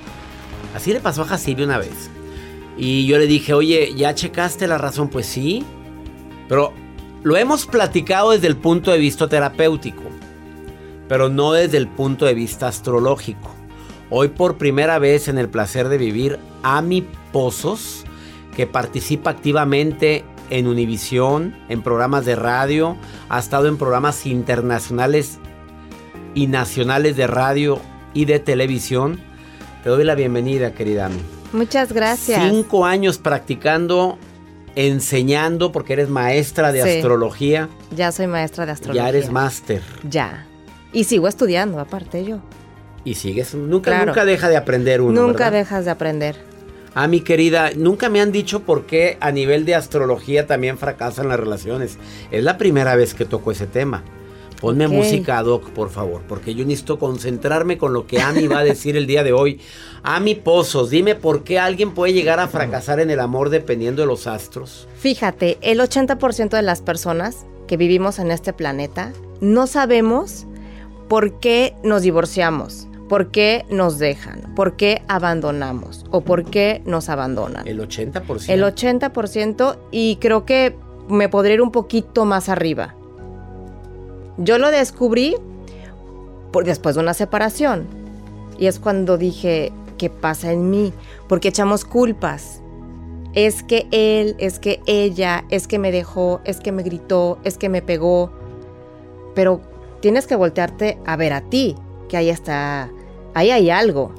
Así 0.76 0.94
le 0.94 1.00
pasó 1.00 1.22
a 1.22 1.26
Jacibe 1.26 1.64
una 1.64 1.78
vez. 1.78 2.10
Y 2.76 3.06
yo 3.06 3.20
le 3.20 3.28
dije, 3.28 3.54
oye, 3.54 3.94
¿ya 3.96 4.16
checaste 4.16 4.66
la 4.66 4.80
razón? 4.80 5.10
Pues 5.10 5.28
sí. 5.28 5.64
Pero 6.50 6.74
lo 7.22 7.38
hemos 7.38 7.68
platicado 7.68 8.32
desde 8.32 8.48
el 8.48 8.58
punto 8.58 8.90
de 8.90 8.98
vista 8.98 9.30
terapéutico, 9.30 10.02
pero 11.08 11.30
no 11.30 11.52
desde 11.52 11.78
el 11.78 11.88
punto 11.88 12.26
de 12.26 12.34
vista 12.34 12.68
astrológico. 12.68 13.54
Hoy 14.10 14.30
por 14.30 14.58
primera 14.58 14.98
vez 14.98 15.28
en 15.28 15.38
el 15.38 15.50
placer 15.50 15.88
de 15.88 16.00
vivir, 16.00 16.40
Ami 16.64 17.06
Pozos 17.32 18.04
que 18.56 18.68
participa 18.68 19.30
activamente 19.30 20.26
en 20.50 20.68
Univisión, 20.68 21.56
en 21.70 21.82
programas 21.82 22.26
de 22.26 22.36
radio, 22.36 22.98
ha 23.30 23.40
estado 23.40 23.68
en 23.68 23.78
programas 23.78 24.26
internacionales 24.26 25.40
y 26.36 26.48
nacionales 26.48 27.16
de 27.16 27.28
radio 27.28 27.80
y 28.14 28.26
de 28.26 28.40
televisión. 28.40 29.20
Te 29.84 29.90
doy 29.90 30.04
la 30.04 30.16
bienvenida, 30.16 30.74
querida 30.74 31.06
Ami. 31.06 31.22
Muchas 31.54 31.92
gracias. 31.94 32.42
Cinco 32.50 32.86
años 32.86 33.18
practicando, 33.18 34.18
enseñando, 34.76 35.72
porque 35.72 35.94
eres 35.94 36.10
maestra 36.10 36.72
de 36.72 36.82
astrología. 36.82 37.70
Ya 37.96 38.12
soy 38.12 38.28
maestra 38.28 38.66
de 38.66 38.74
astrología. 38.74 39.04
Ya 39.04 39.10
eres 39.10 39.32
máster. 39.32 39.82
Ya. 40.08 40.46
Y 40.94 41.06
sigo 41.06 41.28
estudiando, 41.28 41.80
aparte 41.80 42.26
yo. 42.26 42.40
Y 43.04 43.16
sigues, 43.16 43.56
nunca, 43.56 44.06
nunca 44.06 44.26
deja 44.26 44.48
de 44.50 44.58
aprender 44.58 45.02
uno. 45.02 45.28
Nunca 45.28 45.50
dejas 45.50 45.86
de 45.86 45.92
aprender. 45.92 46.51
Ah, 46.94 47.08
mi 47.08 47.22
querida, 47.22 47.72
nunca 47.76 48.10
me 48.10 48.20
han 48.20 48.32
dicho 48.32 48.64
por 48.64 48.86
qué 48.86 49.18
a 49.22 49.32
nivel 49.32 49.66
de 49.66 49.76
astrología 49.76 50.46
también 50.46 50.78
fracasan 50.78 51.30
las 51.30 51.40
relaciones. 51.40 51.98
Es 52.32 52.44
la 52.44 52.58
primera 52.58 52.96
vez 52.96 53.14
que 53.14 53.26
toco 53.26 53.52
ese 53.52 53.66
tema. 53.66 54.04
Ponme 54.60 54.88
música, 54.88 55.42
Doc, 55.42 55.72
por 55.72 55.90
favor, 55.90 56.22
porque 56.28 56.54
yo 56.54 56.64
necesito 56.66 57.00
concentrarme 57.00 57.80
con 57.80 57.94
lo 57.94 58.06
que 58.06 58.22
Ami 58.22 58.46
va 58.46 58.60
a 58.60 58.64
decir 58.64 58.96
el 58.96 59.08
día 59.08 59.24
de 59.24 59.34
hoy. 59.34 59.60
Ami 60.04 60.36
Pozos, 60.36 60.92
dime 60.92 61.16
por 61.16 61.44
qué 61.44 61.58
alguien 61.58 61.96
puede 61.96 62.14
llegar 62.14 62.40
a 62.40 62.48
fracasar 62.48 63.00
en 63.00 63.10
el 63.10 63.20
amor 63.20 63.50
dependiendo 63.50 64.04
de 64.04 64.08
los 64.08 64.28
astros. 64.28 64.88
Fíjate, 64.98 65.58
el 65.62 65.80
80% 65.80 66.50
de 66.50 66.62
las 66.62 66.82
personas 66.82 67.48
que 67.68 67.76
vivimos 67.76 68.20
en 68.20 68.30
este 68.30 68.54
planeta 68.54 69.14
no 69.40 69.66
sabemos 69.66 70.46
por 71.08 71.40
qué 71.40 71.74
nos 71.84 72.04
divorciamos, 72.04 72.88
por 73.12 73.30
qué 73.30 73.66
nos 73.70 74.00
dejan, 74.00 74.54
por 74.56 74.78
qué 74.78 75.02
abandonamos 75.10 76.06
o 76.12 76.22
por 76.22 76.46
qué 76.46 76.82
nos 76.86 77.10
abandonan. 77.10 77.68
El 77.68 77.82
80%. 77.82 78.48
El 78.48 78.64
80% 78.64 79.78
y 79.92 80.16
creo 80.22 80.46
que 80.46 80.78
me 81.10 81.28
podría 81.28 81.56
ir 81.56 81.62
un 81.62 81.74
poquito 81.74 82.24
más 82.24 82.48
arriba. 82.48 82.96
Yo 84.38 84.58
lo 84.60 84.72
descubrí 84.72 85.36
por, 86.54 86.64
después 86.64 86.96
de 86.96 87.02
una 87.02 87.14
separación. 87.14 87.86
Y 88.58 88.68
es 88.68 88.80
cuando 88.80 89.18
dije, 89.18 89.74
¿qué 89.98 90.10
pasa 90.10 90.54
en 90.54 90.70
mí? 90.70 90.94
Porque 91.28 91.50
echamos 91.50 91.84
culpas. 91.84 92.62
Es 93.34 93.62
que 93.62 93.90
él, 93.92 94.38
es 94.40 94.58
que 94.58 94.80
ella, 94.86 95.44
es 95.50 95.68
que 95.68 95.80
me 95.80 95.92
dejó, 95.92 96.40
es 96.46 96.62
que 96.62 96.72
me 96.72 96.82
gritó, 96.82 97.40
es 97.44 97.58
que 97.58 97.68
me 97.68 97.82
pegó. 97.82 98.32
Pero 99.36 99.60
tienes 100.00 100.28
que 100.28 100.38
voltearte 100.38 100.98
a 101.06 101.18
ver 101.18 101.34
a 101.34 101.42
ti, 101.42 101.76
que 102.08 102.16
ahí 102.16 102.30
está, 102.30 102.90
ahí 103.34 103.52
hay 103.52 103.70
algo. 103.70 104.14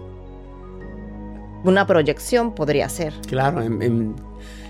Una 1.64 1.86
proyección 1.86 2.54
podría 2.54 2.88
ser. 2.88 3.14
Claro, 3.28 3.62
en, 3.62 4.14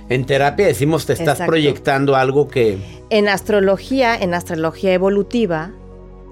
en 0.09 0.27
terapia 0.27 0.67
decimos 0.67 1.07
te 1.07 1.15
estás 1.15 1.41
proyectando 1.41 2.17
algo 2.17 2.49
que... 2.49 2.79
En 3.11 3.29
astrología, 3.29 4.15
en 4.15 4.35
astrología 4.35 4.93
evolutiva, 4.93 5.71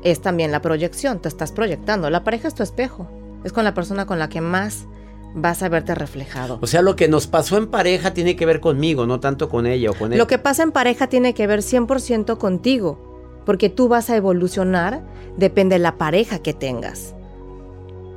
es 0.03 0.21
también 0.21 0.53
la 0.53 0.61
proyección, 0.61 1.21
te 1.21 1.29
estás 1.29 1.53
proyectando. 1.53 2.11
La 2.11 2.25
pareja 2.25 2.49
es 2.49 2.55
tu 2.55 2.63
espejo, 2.63 3.09
es 3.45 3.53
con 3.53 3.65
la 3.65 3.75
persona 3.75 4.07
con 4.07 4.19
la 4.19 4.29
que 4.29 4.41
más 4.41 4.87
vas 5.35 5.63
a 5.63 5.69
verte 5.69 5.95
reflejado. 5.95 6.59
O 6.61 6.67
sea, 6.67 6.83
lo 6.83 6.97
que 6.97 7.09
nos 7.09 7.27
pasó 7.27 7.57
en 7.57 7.69
pareja 7.69 8.13
tiene 8.13 8.37
que 8.37 8.47
ver 8.47 8.61
conmigo, 8.61 9.07
no 9.07 9.21
tanto 9.21 9.49
con 9.49 9.67
ella 9.67 9.91
o 9.91 9.95
con 9.95 10.13
él. 10.13 10.19
Lo 10.19 10.27
que 10.27 10.39
pasa 10.39 10.63
en 10.63 10.73
pareja 10.73 11.07
tiene 11.07 11.35
que 11.35 11.47
ver 11.47 11.61
100% 11.61 12.37
contigo, 12.39 13.43
porque 13.47 13.69
tú 13.69 13.89
vas 13.89 14.11
a 14.11 14.17
evolucionar, 14.17 15.03
depende 15.37 15.77
de 15.77 15.81
la 15.81 15.97
pareja 15.97 16.41
que 16.41 16.53
tengas. 16.53 17.15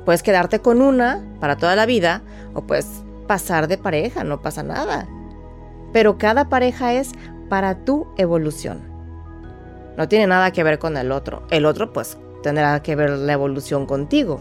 Puedes 0.04 0.22
quedarte 0.22 0.60
con 0.60 0.82
una 0.82 1.24
para 1.40 1.56
toda 1.56 1.76
la 1.76 1.86
vida 1.86 2.22
o 2.54 2.62
puedes 2.62 2.86
pasar 3.26 3.68
de 3.68 3.78
pareja, 3.78 4.24
no 4.24 4.42
pasa 4.42 4.62
nada 4.62 5.08
pero 5.94 6.18
cada 6.18 6.48
pareja 6.48 6.92
es 6.92 7.12
para 7.48 7.84
tu 7.84 8.08
evolución. 8.18 8.82
No 9.96 10.08
tiene 10.08 10.26
nada 10.26 10.50
que 10.50 10.64
ver 10.64 10.80
con 10.80 10.96
el 10.96 11.12
otro. 11.12 11.46
El 11.52 11.64
otro 11.64 11.92
pues 11.92 12.18
tendrá 12.42 12.82
que 12.82 12.96
ver 12.96 13.10
la 13.10 13.32
evolución 13.32 13.86
contigo. 13.86 14.40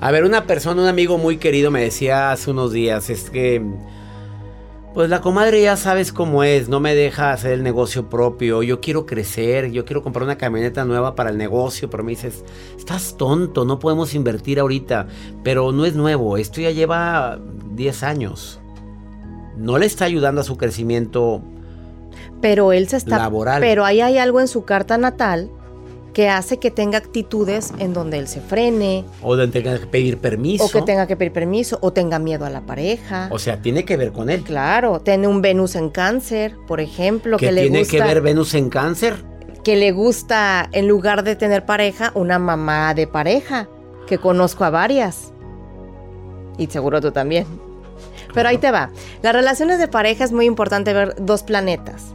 A 0.00 0.12
ver, 0.12 0.22
una 0.22 0.46
persona, 0.46 0.80
un 0.80 0.86
amigo 0.86 1.18
muy 1.18 1.38
querido 1.38 1.72
me 1.72 1.82
decía 1.82 2.30
hace 2.30 2.52
unos 2.52 2.72
días, 2.72 3.10
es 3.10 3.28
que... 3.30 3.60
Pues 4.94 5.08
la 5.08 5.22
comadre 5.22 5.62
ya 5.62 5.76
sabes 5.76 6.12
cómo 6.12 6.44
es, 6.44 6.68
no 6.68 6.78
me 6.78 6.94
deja 6.94 7.32
hacer 7.32 7.52
el 7.52 7.62
negocio 7.62 8.10
propio, 8.10 8.62
yo 8.62 8.80
quiero 8.80 9.06
crecer, 9.06 9.70
yo 9.70 9.86
quiero 9.86 10.02
comprar 10.02 10.24
una 10.24 10.36
camioneta 10.36 10.84
nueva 10.84 11.14
para 11.14 11.30
el 11.30 11.38
negocio, 11.38 11.88
pero 11.88 12.04
me 12.04 12.10
dices, 12.10 12.44
estás 12.76 13.16
tonto, 13.16 13.64
no 13.64 13.78
podemos 13.78 14.14
invertir 14.14 14.60
ahorita, 14.60 15.06
pero 15.42 15.72
no 15.72 15.86
es 15.86 15.94
nuevo, 15.94 16.36
esto 16.36 16.60
ya 16.60 16.70
lleva 16.70 17.40
10 17.70 18.02
años. 18.02 18.60
No 19.56 19.78
le 19.78 19.86
está 19.86 20.04
ayudando 20.04 20.42
a 20.42 20.44
su 20.44 20.58
crecimiento 20.58 21.42
pero 22.42 22.72
él 22.72 22.88
se 22.88 22.96
está 22.96 23.18
laboral. 23.18 23.60
Pero 23.60 23.84
ahí 23.84 24.00
hay 24.00 24.18
algo 24.18 24.40
en 24.40 24.48
su 24.48 24.64
carta 24.64 24.98
natal 24.98 25.48
que 26.12 26.28
hace 26.28 26.58
que 26.58 26.70
tenga 26.70 26.98
actitudes 26.98 27.72
en 27.78 27.94
donde 27.94 28.18
él 28.18 28.28
se 28.28 28.40
frene. 28.40 29.04
O 29.22 29.36
donde 29.36 29.62
tenga 29.62 29.78
que 29.78 29.86
pedir 29.86 30.18
permiso. 30.18 30.64
O 30.64 30.68
que 30.68 30.82
tenga 30.82 31.06
que 31.06 31.16
pedir 31.16 31.32
permiso, 31.32 31.78
o 31.80 31.92
tenga 31.92 32.18
miedo 32.18 32.44
a 32.44 32.50
la 32.50 32.62
pareja. 32.62 33.28
O 33.30 33.38
sea, 33.38 33.62
tiene 33.62 33.84
que 33.84 33.96
ver 33.96 34.12
con 34.12 34.28
él. 34.28 34.42
Claro, 34.42 35.00
tiene 35.00 35.26
un 35.26 35.40
Venus 35.40 35.74
en 35.74 35.90
cáncer, 35.90 36.56
por 36.66 36.80
ejemplo. 36.80 37.38
¿Qué 37.38 37.46
que 37.46 37.52
tiene 37.52 37.70
le 37.70 37.78
gusta, 37.80 37.96
que 37.96 38.02
ver 38.02 38.20
Venus 38.20 38.54
en 38.54 38.68
cáncer? 38.68 39.24
Que 39.64 39.76
le 39.76 39.92
gusta, 39.92 40.68
en 40.72 40.88
lugar 40.88 41.22
de 41.22 41.36
tener 41.36 41.64
pareja, 41.64 42.12
una 42.14 42.38
mamá 42.38 42.94
de 42.94 43.06
pareja, 43.06 43.68
que 44.06 44.18
conozco 44.18 44.64
a 44.64 44.70
varias. 44.70 45.32
Y 46.58 46.66
seguro 46.66 47.00
tú 47.00 47.12
también. 47.12 47.46
Pero 48.34 48.48
ahí 48.48 48.58
te 48.58 48.70
va. 48.70 48.90
Las 49.22 49.32
relaciones 49.34 49.78
de 49.78 49.88
pareja 49.88 50.24
es 50.24 50.32
muy 50.32 50.46
importante 50.46 50.92
ver 50.92 51.14
dos 51.18 51.42
planetas. 51.42 52.14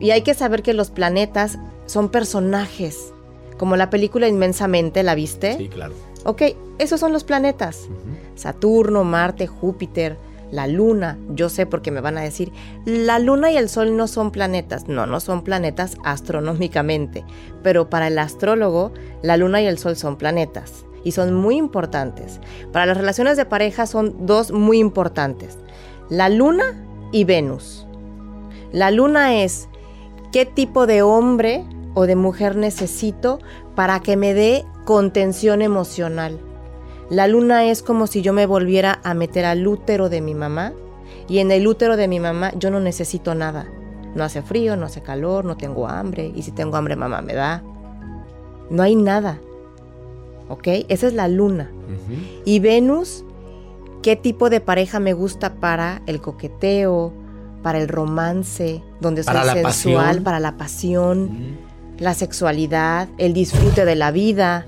Y 0.00 0.10
hay 0.10 0.22
que 0.22 0.34
saber 0.34 0.62
que 0.62 0.74
los 0.74 0.90
planetas 0.90 1.58
son 1.86 2.08
personajes. 2.08 3.12
Como 3.58 3.76
la 3.76 3.90
película 3.90 4.28
Inmensamente, 4.28 5.02
¿la 5.02 5.14
viste? 5.14 5.56
Sí, 5.56 5.68
claro. 5.68 5.94
Ok, 6.24 6.42
esos 6.78 7.00
son 7.00 7.12
los 7.12 7.24
planetas. 7.24 7.88
Saturno, 8.34 9.04
Marte, 9.04 9.46
Júpiter, 9.46 10.18
la 10.50 10.66
Luna. 10.66 11.18
Yo 11.30 11.48
sé 11.48 11.66
porque 11.66 11.90
me 11.90 12.00
van 12.00 12.18
a 12.18 12.22
decir, 12.22 12.52
la 12.84 13.18
Luna 13.18 13.50
y 13.50 13.56
el 13.56 13.68
Sol 13.68 13.96
no 13.96 14.08
son 14.08 14.30
planetas. 14.30 14.88
No, 14.88 15.06
no 15.06 15.20
son 15.20 15.42
planetas 15.42 15.96
astronómicamente. 16.04 17.24
Pero 17.62 17.88
para 17.88 18.08
el 18.08 18.18
astrólogo, 18.18 18.92
la 19.22 19.36
Luna 19.36 19.62
y 19.62 19.66
el 19.66 19.78
Sol 19.78 19.96
son 19.96 20.16
planetas 20.16 20.86
y 21.06 21.12
son 21.12 21.32
muy 21.34 21.56
importantes. 21.56 22.40
Para 22.72 22.84
las 22.84 22.96
relaciones 22.96 23.36
de 23.36 23.44
pareja 23.44 23.86
son 23.86 24.26
dos 24.26 24.50
muy 24.50 24.80
importantes. 24.80 25.56
La 26.08 26.28
luna 26.28 26.64
y 27.12 27.22
Venus. 27.22 27.86
La 28.72 28.90
luna 28.90 29.40
es 29.40 29.68
qué 30.32 30.46
tipo 30.46 30.88
de 30.88 31.02
hombre 31.02 31.64
o 31.96 32.06
de 32.06 32.14
mujer 32.14 32.54
necesito 32.56 33.40
para 33.74 34.00
que 34.00 34.16
me 34.16 34.34
dé 34.34 34.66
contención 34.84 35.62
emocional. 35.62 36.38
La 37.08 37.26
luna 37.26 37.64
es 37.64 37.82
como 37.82 38.06
si 38.06 38.20
yo 38.20 38.32
me 38.32 38.44
volviera 38.44 39.00
a 39.02 39.14
meter 39.14 39.46
al 39.46 39.66
útero 39.66 40.08
de 40.08 40.20
mi 40.20 40.34
mamá 40.34 40.74
y 41.26 41.38
en 41.38 41.50
el 41.50 41.66
útero 41.66 41.96
de 41.96 42.06
mi 42.06 42.20
mamá 42.20 42.52
yo 42.54 42.70
no 42.70 42.80
necesito 42.80 43.34
nada. 43.34 43.66
No 44.14 44.24
hace 44.24 44.42
frío, 44.42 44.76
no 44.76 44.86
hace 44.86 45.02
calor, 45.02 45.46
no 45.46 45.56
tengo 45.56 45.88
hambre 45.88 46.30
y 46.34 46.42
si 46.42 46.52
tengo 46.52 46.76
hambre 46.76 46.96
mamá 46.96 47.22
me 47.22 47.32
da. 47.32 47.62
No 48.68 48.82
hay 48.82 48.94
nada. 48.94 49.40
¿ok? 50.48 50.68
Esa 50.88 51.06
es 51.06 51.14
la 51.14 51.28
luna. 51.28 51.70
Y 52.44 52.60
Venus, 52.60 53.24
¿qué 54.02 54.16
tipo 54.16 54.50
de 54.50 54.60
pareja 54.60 55.00
me 55.00 55.12
gusta 55.12 55.54
para 55.54 56.02
el 56.06 56.20
coqueteo, 56.20 57.12
para 57.62 57.78
el 57.78 57.88
romance, 57.88 58.82
donde 59.00 59.22
soy 59.22 59.34
sensual, 59.62 60.22
para 60.22 60.40
la 60.40 60.56
pasión, 60.56 61.58
la 61.98 62.14
sexualidad, 62.14 63.08
el 63.18 63.32
disfrute 63.32 63.84
de 63.84 63.94
la 63.94 64.10
vida? 64.10 64.66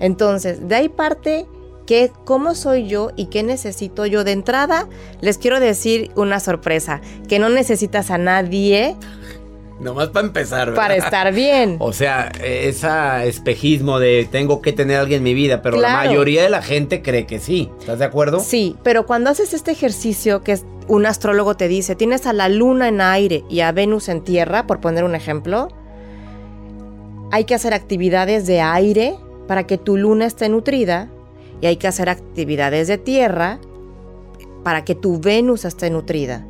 Entonces, 0.00 0.68
de 0.68 0.74
ahí 0.74 0.88
parte 0.88 1.46
que 1.86 2.10
cómo 2.24 2.54
soy 2.54 2.88
yo 2.88 3.10
y 3.16 3.26
qué 3.26 3.42
necesito 3.42 4.06
yo. 4.06 4.24
De 4.24 4.32
entrada, 4.32 4.88
les 5.20 5.38
quiero 5.38 5.60
decir 5.60 6.10
una 6.16 6.40
sorpresa, 6.40 7.00
que 7.28 7.38
no 7.38 7.48
necesitas 7.48 8.10
a 8.10 8.18
nadie 8.18 8.96
Nomás 9.80 10.08
para 10.08 10.26
empezar, 10.26 10.70
¿verdad? 10.70 10.82
Para 10.82 10.96
estar 10.96 11.32
bien. 11.32 11.76
O 11.84 11.92
sea, 11.92 12.32
ese 12.42 12.88
espejismo 13.28 13.98
de 13.98 14.26
tengo 14.30 14.62
que 14.62 14.72
tener 14.72 14.96
a 14.96 15.00
alguien 15.00 15.18
en 15.18 15.24
mi 15.24 15.34
vida, 15.34 15.60
pero 15.62 15.76
la 15.76 15.96
mayoría 15.96 16.42
de 16.42 16.48
la 16.48 16.62
gente 16.62 17.02
cree 17.02 17.26
que 17.26 17.38
sí. 17.38 17.70
¿Estás 17.78 17.98
de 17.98 18.04
acuerdo? 18.04 18.40
Sí, 18.40 18.76
pero 18.82 19.06
cuando 19.06 19.30
haces 19.30 19.52
este 19.52 19.72
ejercicio 19.72 20.42
que 20.42 20.58
un 20.86 21.06
astrólogo 21.06 21.56
te 21.56 21.68
dice, 21.68 21.94
tienes 21.94 22.26
a 22.26 22.32
la 22.32 22.48
luna 22.48 22.88
en 22.88 23.00
aire 23.00 23.44
y 23.50 23.60
a 23.60 23.72
Venus 23.72 24.08
en 24.08 24.22
tierra, 24.22 24.66
por 24.66 24.80
poner 24.80 25.04
un 25.04 25.14
ejemplo, 25.14 25.68
hay 27.34 27.46
que 27.46 27.56
hacer 27.56 27.74
actividades 27.74 28.46
de 28.46 28.60
aire 28.60 29.16
para 29.48 29.66
que 29.66 29.76
tu 29.76 29.96
luna 29.96 30.24
esté 30.24 30.48
nutrida 30.48 31.08
y 31.60 31.66
hay 31.66 31.78
que 31.78 31.88
hacer 31.88 32.08
actividades 32.08 32.86
de 32.86 32.96
tierra 32.96 33.58
para 34.62 34.84
que 34.84 34.94
tu 34.94 35.18
Venus 35.18 35.64
esté 35.64 35.90
nutrida. 35.90 36.46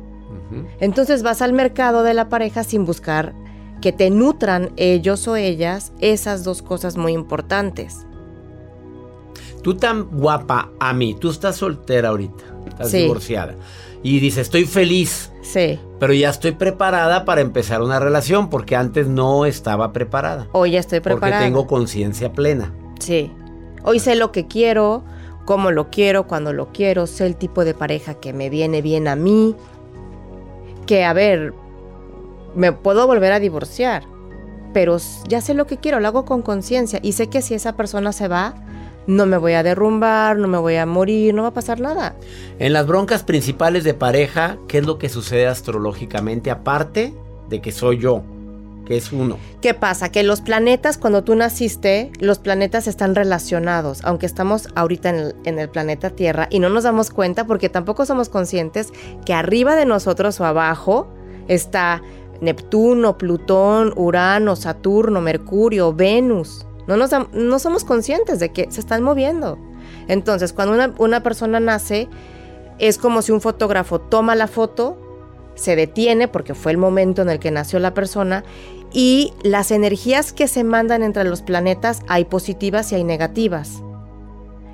Entonces 0.79 1.23
vas 1.23 1.41
al 1.41 1.53
mercado 1.53 2.03
de 2.03 2.13
la 2.13 2.29
pareja 2.29 2.63
sin 2.63 2.85
buscar 2.85 3.33
que 3.81 3.93
te 3.93 4.11
nutran 4.11 4.73
ellos 4.77 5.27
o 5.27 5.35
ellas 5.35 5.91
esas 6.01 6.43
dos 6.43 6.61
cosas 6.61 6.97
muy 6.97 7.13
importantes. 7.13 8.05
Tú 9.63 9.77
tan 9.77 10.03
guapa 10.03 10.69
a 10.79 10.93
mí, 10.93 11.15
tú 11.15 11.31
estás 11.31 11.55
soltera 11.55 12.09
ahorita, 12.09 12.43
estás 12.67 12.91
divorciada. 12.91 13.55
Y 14.05 14.19
dice, 14.19 14.41
estoy 14.41 14.65
feliz. 14.65 15.31
Sí. 15.41 15.79
Pero 15.99 16.13
ya 16.13 16.29
estoy 16.29 16.51
preparada 16.51 17.25
para 17.25 17.41
empezar 17.41 17.81
una 17.81 17.99
relación 17.99 18.51
porque 18.51 18.75
antes 18.75 19.07
no 19.07 19.47
estaba 19.47 19.93
preparada. 19.93 20.47
Hoy 20.51 20.71
ya 20.71 20.79
estoy 20.79 20.99
preparada. 20.99 21.39
Porque 21.39 21.45
tengo 21.47 21.65
conciencia 21.65 22.31
plena. 22.31 22.71
Sí. 22.99 23.31
Hoy 23.83 23.97
sé 23.97 24.15
lo 24.15 24.31
que 24.31 24.45
quiero, 24.45 25.03
cómo 25.45 25.71
lo 25.71 25.89
quiero, 25.89 26.27
cuando 26.27 26.53
lo 26.53 26.71
quiero, 26.71 27.07
sé 27.07 27.25
el 27.25 27.35
tipo 27.35 27.65
de 27.65 27.73
pareja 27.73 28.13
que 28.13 28.31
me 28.31 28.51
viene 28.51 28.83
bien 28.83 29.07
a 29.07 29.15
mí. 29.15 29.55
Que, 30.85 31.03
a 31.03 31.13
ver, 31.13 31.55
me 32.53 32.73
puedo 32.73 33.07
volver 33.07 33.31
a 33.31 33.39
divorciar, 33.39 34.03
pero 34.71 34.97
ya 35.27 35.41
sé 35.41 35.55
lo 35.55 35.65
que 35.65 35.77
quiero, 35.77 35.99
lo 35.99 36.09
hago 36.09 36.25
con 36.25 36.43
conciencia 36.43 36.99
y 37.01 37.13
sé 37.13 37.27
que 37.29 37.41
si 37.41 37.55
esa 37.55 37.75
persona 37.75 38.11
se 38.11 38.27
va, 38.27 38.53
no 39.07 39.25
me 39.25 39.37
voy 39.37 39.53
a 39.53 39.63
derrumbar, 39.63 40.37
no 40.37 40.47
me 40.47 40.57
voy 40.57 40.75
a 40.75 40.85
morir, 40.85 41.33
no 41.33 41.43
va 41.43 41.49
a 41.49 41.53
pasar 41.53 41.79
nada. 41.79 42.15
En 42.59 42.73
las 42.73 42.87
broncas 42.87 43.23
principales 43.23 43.83
de 43.83 43.93
pareja, 43.93 44.57
¿qué 44.67 44.79
es 44.79 44.85
lo 44.85 44.97
que 44.97 45.09
sucede 45.09 45.47
astrológicamente 45.47 46.51
aparte 46.51 47.13
de 47.49 47.61
que 47.61 47.71
soy 47.71 47.99
yo? 47.99 48.23
Que 48.85 48.97
es 48.97 49.11
uno. 49.11 49.37
¿Qué 49.61 49.73
pasa? 49.73 50.09
Que 50.09 50.21
los 50.21 50.41
planetas, 50.41 50.99
cuando 50.99 51.23
tú 51.23 51.35
naciste, 51.35 52.11
los 52.19 52.37
planetas 52.37 52.87
están 52.87 53.15
relacionados, 53.15 54.01
aunque 54.03 54.27
estamos 54.27 54.69
ahorita 54.75 55.09
en 55.09 55.15
el, 55.15 55.35
en 55.45 55.59
el, 55.59 55.69
planeta 55.69 56.11
Tierra 56.11 56.47
y 56.51 56.59
no 56.59 56.69
nos 56.69 56.83
damos 56.83 57.09
cuenta 57.09 57.47
porque 57.47 57.69
tampoco 57.69 58.05
somos 58.05 58.29
conscientes 58.29 58.93
que 59.25 59.33
arriba 59.33 59.75
de 59.75 59.85
nosotros 59.85 60.39
o 60.39 60.45
abajo 60.45 61.07
está 61.47 62.03
Neptuno, 62.41 63.17
Plutón, 63.17 63.93
Urano, 63.95 64.55
Saturno, 64.55 65.21
Mercurio, 65.21 65.93
Venus. 65.93 66.65
No, 66.87 66.97
nos, 66.97 67.11
no 67.33 67.59
somos 67.59 67.83
conscientes 67.83 68.39
de 68.39 68.51
que 68.51 68.71
se 68.71 68.79
están 68.79 69.03
moviendo. 69.03 69.57
Entonces, 70.07 70.53
cuando 70.53 70.73
una, 70.73 70.93
una 70.97 71.23
persona 71.23 71.59
nace, 71.59 72.07
es 72.79 72.97
como 72.97 73.21
si 73.21 73.31
un 73.31 73.41
fotógrafo 73.41 73.99
toma 73.99 74.35
la 74.35 74.47
foto, 74.47 74.97
se 75.55 75.75
detiene 75.75 76.27
porque 76.27 76.53
fue 76.53 76.71
el 76.71 76.77
momento 76.77 77.21
en 77.21 77.29
el 77.29 77.39
que 77.39 77.51
nació 77.51 77.79
la 77.79 77.93
persona 77.93 78.43
y 78.93 79.33
las 79.43 79.71
energías 79.71 80.33
que 80.33 80.47
se 80.47 80.63
mandan 80.63 81.03
entre 81.03 81.23
los 81.23 81.41
planetas 81.41 82.01
hay 82.07 82.25
positivas 82.25 82.91
y 82.91 82.95
hay 82.95 83.03
negativas. 83.03 83.81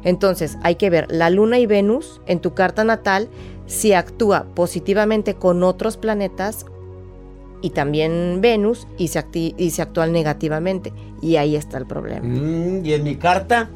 Entonces 0.03 0.57
hay 0.63 0.75
que 0.75 0.89
ver 0.89 1.07
la 1.11 1.29
Luna 1.29 1.59
y 1.59 1.65
Venus 1.65 2.21
en 2.25 2.39
tu 2.39 2.53
carta 2.53 2.83
natal 2.83 3.29
si 3.67 3.93
actúa 3.93 4.45
positivamente 4.55 5.35
con 5.35 5.63
otros 5.63 5.97
planetas 5.97 6.65
y 7.61 7.71
también 7.71 8.39
Venus 8.41 8.87
y 8.97 9.09
se, 9.09 9.23
y 9.33 9.71
se 9.71 9.81
actúan 9.81 10.11
negativamente. 10.11 10.93
Y 11.21 11.35
ahí 11.35 11.55
está 11.55 11.77
el 11.77 11.85
problema. 11.85 12.21
Mm, 12.23 12.85
y 12.85 12.93
en 12.93 13.03
mi 13.03 13.15
carta, 13.15 13.69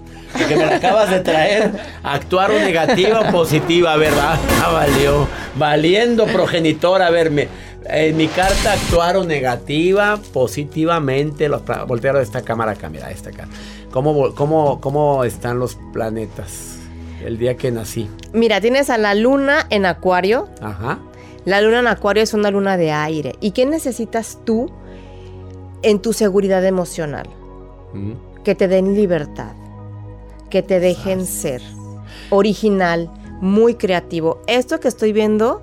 que 0.47 0.55
me 0.55 0.65
la 0.65 0.77
acabas 0.77 1.11
de 1.11 1.19
traer, 1.19 1.71
actuaron 2.03 2.57
negativa 2.57 3.21
o 3.21 3.31
positiva, 3.31 3.95
¿verdad? 3.97 4.39
Ah, 4.63 4.71
valió. 4.71 5.27
Valiendo 5.55 6.25
progenitor, 6.25 7.01
a 7.01 7.09
verme. 7.11 7.47
En 7.87 8.17
mi 8.17 8.27
carta 8.27 8.73
actuaron 8.73 9.27
negativa, 9.27 10.19
positivamente. 10.33 11.47
Los, 11.47 11.61
voltearon 11.87 12.21
esta 12.21 12.41
cámara 12.41 12.71
acá, 12.71 12.89
mira, 12.89 13.11
esta 13.11 13.29
acá. 13.29 13.47
¿Cómo, 13.91 14.33
cómo, 14.33 14.81
¿Cómo 14.81 15.23
están 15.23 15.59
los 15.59 15.77
planetas 15.93 16.79
el 17.23 17.37
día 17.37 17.55
que 17.55 17.71
nací? 17.71 18.09
Mira, 18.33 18.59
tienes 18.59 18.89
a 18.89 18.97
la 18.97 19.13
luna 19.13 19.67
en 19.69 19.85
Acuario. 19.85 20.49
Ajá. 20.61 20.97
La 21.45 21.61
luna 21.61 21.79
en 21.79 21.87
Acuario 21.87 22.23
es 22.23 22.33
una 22.33 22.49
luna 22.49 22.75
de 22.75 22.91
aire. 22.91 23.35
¿Y 23.39 23.51
qué 23.51 23.65
necesitas 23.65 24.39
tú 24.45 24.71
en 25.83 26.01
tu 26.01 26.11
seguridad 26.11 26.65
emocional? 26.65 27.27
Mm. 27.93 28.43
Que 28.43 28.55
te 28.55 28.67
den 28.67 28.95
libertad, 28.95 29.53
que 30.49 30.63
te 30.63 30.79
dejen 30.79 31.25
ser 31.25 31.61
original, 32.31 33.11
muy 33.41 33.75
creativo. 33.75 34.41
Esto 34.47 34.79
que 34.79 34.87
estoy 34.87 35.13
viendo 35.13 35.61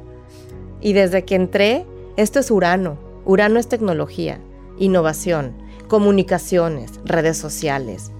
y 0.80 0.92
desde 0.92 1.24
que 1.24 1.34
entré, 1.34 1.86
esto 2.16 2.38
es 2.38 2.50
Urano. 2.50 2.96
Urano 3.24 3.58
es 3.58 3.68
tecnología, 3.68 4.38
innovación, 4.78 5.52
comunicaciones, 5.88 7.00
redes 7.04 7.38
sociales. 7.38 8.12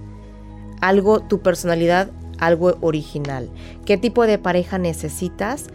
Algo, 0.81 1.21
tu 1.21 1.39
personalidad, 1.39 2.11
algo 2.39 2.77
original. 2.81 3.49
¿Qué 3.85 3.97
tipo 3.97 4.25
de 4.25 4.37
pareja 4.37 4.77
necesitas? 4.77 5.67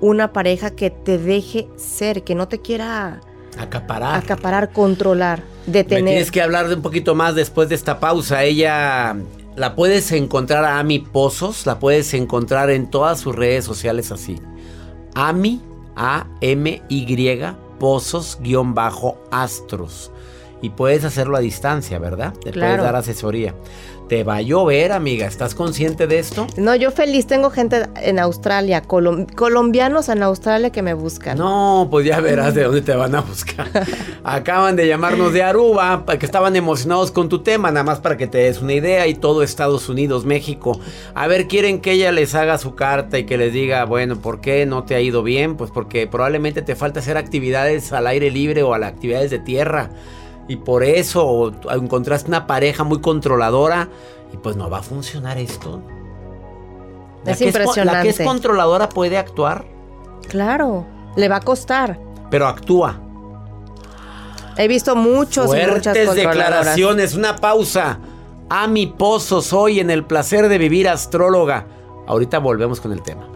Una 0.00 0.32
pareja 0.32 0.70
que 0.70 0.90
te 0.90 1.18
deje 1.18 1.68
ser, 1.76 2.24
que 2.24 2.34
no 2.34 2.48
te 2.48 2.60
quiera 2.60 3.20
acaparar, 3.58 4.16
acaparar 4.16 4.72
controlar, 4.72 5.42
detener. 5.66 6.04
Me 6.04 6.10
tienes 6.10 6.30
que 6.30 6.42
hablar 6.42 6.68
de 6.68 6.76
un 6.76 6.82
poquito 6.82 7.14
más 7.14 7.34
después 7.34 7.68
de 7.68 7.74
esta 7.74 7.98
pausa. 8.00 8.44
Ella 8.44 9.16
la 9.56 9.74
puedes 9.74 10.12
encontrar 10.12 10.64
a 10.64 10.78
Ami 10.78 11.00
Pozos, 11.00 11.66
la 11.66 11.78
puedes 11.78 12.14
encontrar 12.14 12.70
en 12.70 12.90
todas 12.90 13.20
sus 13.20 13.34
redes 13.34 13.64
sociales 13.64 14.12
así. 14.12 14.40
Ami 15.14 15.60
A 15.96 16.26
M 16.40 16.82
Y 16.88 17.40
Pozos 17.78 18.38
guion 18.40 18.74
bajo 18.74 19.18
Astros. 19.30 20.10
Y 20.60 20.70
puedes 20.70 21.04
hacerlo 21.04 21.36
a 21.36 21.40
distancia, 21.40 22.00
¿verdad? 22.00 22.32
Te 22.32 22.52
puedes 22.52 22.78
dar 22.78 22.96
asesoría. 22.96 23.54
Te 24.08 24.24
va 24.24 24.36
a 24.36 24.42
llover, 24.42 24.92
amiga. 24.92 25.26
¿Estás 25.26 25.54
consciente 25.54 26.06
de 26.06 26.18
esto? 26.18 26.46
No, 26.56 26.74
yo 26.74 26.90
feliz. 26.90 27.26
Tengo 27.26 27.50
gente 27.50 27.82
en 28.00 28.18
Australia, 28.18 28.80
colombianos 28.82 30.08
en 30.08 30.22
Australia 30.22 30.70
que 30.70 30.80
me 30.80 30.94
buscan. 30.94 31.36
No, 31.36 31.88
pues 31.90 32.06
ya 32.06 32.18
verás 32.20 32.54
de 32.54 32.64
dónde 32.64 32.80
te 32.80 32.96
van 32.96 33.14
a 33.14 33.20
buscar. 33.20 33.68
Acaban 34.24 34.76
de 34.76 34.88
llamarnos 34.88 35.34
de 35.34 35.42
Aruba, 35.42 36.04
que 36.18 36.24
estaban 36.24 36.56
emocionados 36.56 37.10
con 37.10 37.28
tu 37.28 37.40
tema, 37.40 37.70
nada 37.70 37.84
más 37.84 38.00
para 38.00 38.16
que 38.16 38.26
te 38.26 38.38
des 38.38 38.62
una 38.62 38.72
idea. 38.72 39.06
Y 39.06 39.14
todo 39.14 39.42
Estados 39.42 39.90
Unidos, 39.90 40.24
México. 40.24 40.80
A 41.14 41.26
ver, 41.26 41.46
quieren 41.46 41.82
que 41.82 41.92
ella 41.92 42.10
les 42.10 42.34
haga 42.34 42.56
su 42.56 42.74
carta 42.74 43.18
y 43.18 43.26
que 43.26 43.36
les 43.36 43.52
diga, 43.52 43.84
bueno, 43.84 44.16
¿por 44.16 44.40
qué 44.40 44.64
no 44.64 44.84
te 44.84 44.94
ha 44.94 45.02
ido 45.02 45.22
bien? 45.22 45.58
Pues 45.58 45.70
porque 45.70 46.06
probablemente 46.06 46.62
te 46.62 46.76
falta 46.76 47.00
hacer 47.00 47.18
actividades 47.18 47.92
al 47.92 48.06
aire 48.06 48.30
libre 48.30 48.62
o 48.62 48.72
a 48.72 48.78
las 48.78 48.90
actividades 48.90 49.30
de 49.30 49.38
tierra 49.38 49.90
y 50.48 50.56
por 50.56 50.82
eso 50.82 51.52
encontraste 51.70 52.28
una 52.28 52.46
pareja 52.46 52.82
muy 52.82 53.00
controladora 53.00 53.88
y 54.32 54.36
pues 54.38 54.56
no 54.56 54.68
va 54.68 54.78
a 54.78 54.82
funcionar 54.82 55.38
esto. 55.38 55.82
es 57.24 57.40
impresionante. 57.40 57.92
la 57.92 58.02
que 58.02 58.08
es 58.08 58.20
controladora 58.20 58.88
puede 58.88 59.18
actuar. 59.18 59.66
Claro, 60.26 60.86
le 61.16 61.28
va 61.28 61.36
a 61.36 61.40
costar. 61.40 62.00
Pero 62.30 62.46
actúa. 62.46 63.00
He 64.56 64.66
visto 64.66 64.96
muchos 64.96 65.46
Fuertes 65.46 66.14
declaraciones, 66.14 67.14
una 67.14 67.36
pausa. 67.36 68.00
A 68.50 68.66
mi 68.66 68.86
pozo 68.86 69.42
soy 69.42 69.78
en 69.78 69.90
el 69.90 70.04
placer 70.04 70.48
de 70.48 70.58
vivir 70.58 70.88
astróloga. 70.88 71.66
Ahorita 72.06 72.38
volvemos 72.38 72.80
con 72.80 72.92
el 72.92 73.02
tema. 73.02 73.28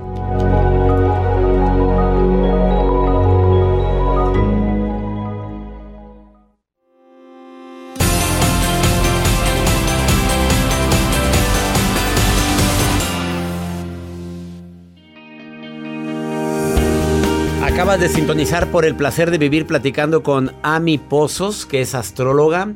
De 17.99 18.09
sintonizar 18.09 18.71
por 18.71 18.87
el 18.87 18.97
placer 18.97 19.31
de 19.31 19.37
vivir 19.37 19.67
platicando 19.67 20.23
con 20.23 20.53
Ami 20.63 20.97
Pozos, 20.97 21.67
que 21.67 21.83
es 21.83 21.95
astróloga, 21.95 22.73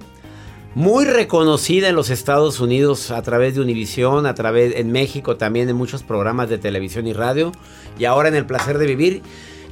muy 0.74 1.04
reconocida 1.06 1.88
en 1.88 1.96
los 1.96 2.10
Estados 2.10 2.60
Unidos 2.60 3.10
a 3.10 3.22
través 3.22 3.54
de 3.54 3.62
Univisión, 3.62 4.26
a 4.26 4.34
través 4.34 4.76
en 4.76 4.92
México 4.92 5.36
también 5.36 5.68
en 5.68 5.74
muchos 5.74 6.02
programas 6.02 6.50
de 6.50 6.58
televisión 6.58 7.06
y 7.06 7.14
radio, 7.14 7.50
y 7.98 8.04
ahora 8.04 8.28
en 8.28 8.36
el 8.36 8.44
placer 8.46 8.78
de 8.78 8.86
vivir. 8.86 9.22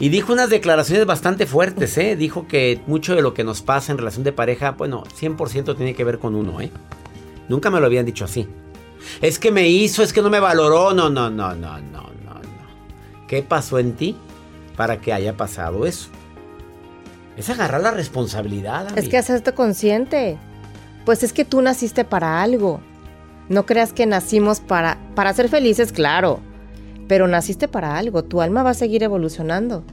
Y 0.00 0.08
dijo 0.08 0.32
unas 0.32 0.48
declaraciones 0.48 1.04
bastante 1.04 1.46
fuertes, 1.46 1.96
¿eh? 1.98 2.16
Dijo 2.16 2.48
que 2.48 2.80
mucho 2.86 3.14
de 3.14 3.22
lo 3.22 3.34
que 3.34 3.44
nos 3.44 3.60
pasa 3.60 3.92
en 3.92 3.98
relación 3.98 4.24
de 4.24 4.32
pareja, 4.32 4.72
bueno, 4.72 5.04
100% 5.20 5.76
tiene 5.76 5.94
que 5.94 6.04
ver 6.04 6.18
con 6.18 6.34
uno, 6.34 6.60
¿eh? 6.62 6.72
Nunca 7.48 7.70
me 7.70 7.78
lo 7.78 7.86
habían 7.86 8.06
dicho 8.06 8.24
así. 8.24 8.48
Es 9.20 9.38
que 9.38 9.52
me 9.52 9.68
hizo, 9.68 10.02
es 10.02 10.12
que 10.12 10.22
no 10.22 10.30
me 10.30 10.40
valoró. 10.40 10.94
No, 10.94 11.10
no, 11.10 11.30
no, 11.30 11.54
no, 11.54 11.78
no, 11.78 12.00
no. 12.00 13.26
¿Qué 13.28 13.42
pasó 13.42 13.78
en 13.78 13.92
ti? 13.92 14.16
Para 14.76 15.00
que 15.00 15.12
haya 15.12 15.36
pasado 15.36 15.86
eso. 15.86 16.08
Es 17.36 17.50
agarrar 17.50 17.80
la 17.80 17.90
responsabilidad. 17.90 18.96
Es 18.96 19.08
que 19.08 19.18
hacerte 19.18 19.52
consciente. 19.52 20.38
Pues 21.04 21.22
es 21.22 21.32
que 21.32 21.44
tú 21.44 21.60
naciste 21.62 22.04
para 22.04 22.42
algo. 22.42 22.80
No 23.48 23.66
creas 23.66 23.92
que 23.92 24.06
nacimos 24.06 24.60
para, 24.60 24.98
para 25.14 25.32
ser 25.34 25.48
felices, 25.48 25.92
claro. 25.92 26.40
Pero 27.08 27.28
naciste 27.28 27.68
para 27.68 27.98
algo. 27.98 28.24
Tu 28.24 28.40
alma 28.40 28.62
va 28.62 28.70
a 28.70 28.74
seguir 28.74 29.02
evolucionando. 29.02 29.84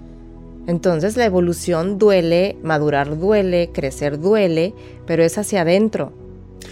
Entonces 0.67 1.17
la 1.17 1.25
evolución 1.25 1.97
duele, 1.97 2.57
madurar 2.63 3.17
duele, 3.17 3.71
crecer 3.73 4.19
duele, 4.19 4.73
pero 5.07 5.23
es 5.23 5.37
hacia 5.37 5.61
adentro. 5.61 6.13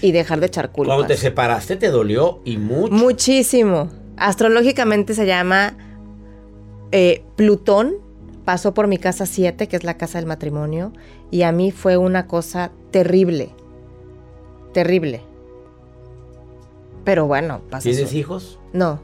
Y 0.02 0.12
dejar 0.12 0.40
de 0.40 0.46
echar 0.46 0.72
culpas. 0.72 0.96
Cuando 0.96 1.08
te 1.08 1.18
separaste 1.18 1.76
te 1.76 1.90
dolió 1.90 2.42
y 2.46 2.58
mucho. 2.58 2.94
Muchísimo. 2.94 3.90
Astrológicamente 4.18 5.16
se 5.16 5.26
llama 5.26 5.76
eh, 6.92 7.24
Plutón 7.36 7.96
pasó 8.46 8.74
por 8.74 8.88
mi 8.88 8.98
casa 8.98 9.26
7, 9.26 9.68
que 9.68 9.76
es 9.76 9.84
la 9.84 9.98
casa 9.98 10.18
del 10.18 10.26
matrimonio, 10.28 10.92
y 11.32 11.44
a 11.44 11.52
mí 11.52 11.72
fue 11.72 11.98
una 11.98 12.28
cosa 12.28 12.72
terrible. 12.92 13.50
Terrible. 14.74 15.22
Pero 17.04 17.28
bueno, 17.28 17.62
pasó. 17.70 17.90
¿Tienes 17.90 18.14
hijos? 18.14 18.60
No. 18.74 19.00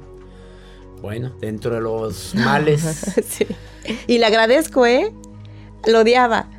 Bueno, 1.02 1.34
dentro 1.40 1.76
de 1.76 1.82
los 1.82 2.34
males. 2.36 2.82
sí. 3.28 3.46
Y 4.08 4.18
le 4.18 4.26
agradezco, 4.26 4.86
¿eh? 4.86 5.14
Lo 5.86 6.00
odiaba 6.00 6.50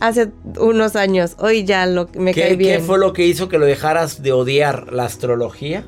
hace 0.00 0.30
unos 0.58 0.96
años. 0.96 1.36
Hoy 1.38 1.64
ya 1.64 1.86
lo, 1.86 2.08
me 2.14 2.32
cae 2.34 2.56
bien. 2.56 2.80
¿Qué 2.80 2.86
fue 2.86 2.98
lo 2.98 3.12
que 3.12 3.26
hizo 3.26 3.48
que 3.48 3.58
lo 3.58 3.66
dejaras 3.66 4.22
de 4.22 4.32
odiar? 4.32 4.92
¿La 4.92 5.04
astrología? 5.04 5.84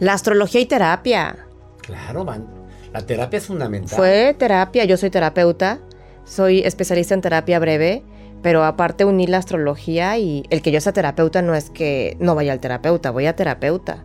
La 0.00 0.14
astrología 0.14 0.60
y 0.60 0.66
terapia. 0.66 1.46
Claro, 1.82 2.24
man. 2.24 2.63
La 2.94 3.04
terapia 3.04 3.38
es 3.38 3.46
fundamental. 3.46 3.96
Fue 3.96 4.34
terapia. 4.38 4.84
Yo 4.84 4.96
soy 4.96 5.10
terapeuta. 5.10 5.80
Soy 6.24 6.60
especialista 6.60 7.12
en 7.12 7.20
terapia 7.20 7.58
breve. 7.58 8.04
Pero 8.40 8.62
aparte 8.62 9.04
uní 9.04 9.26
la 9.26 9.38
astrología 9.38 10.16
y 10.18 10.44
el 10.50 10.62
que 10.62 10.70
yo 10.70 10.80
sea 10.80 10.92
terapeuta 10.92 11.42
no 11.42 11.54
es 11.54 11.70
que 11.70 12.16
no 12.20 12.34
vaya 12.34 12.52
al 12.52 12.60
terapeuta, 12.60 13.10
voy 13.10 13.24
a 13.24 13.34
terapeuta. 13.34 14.04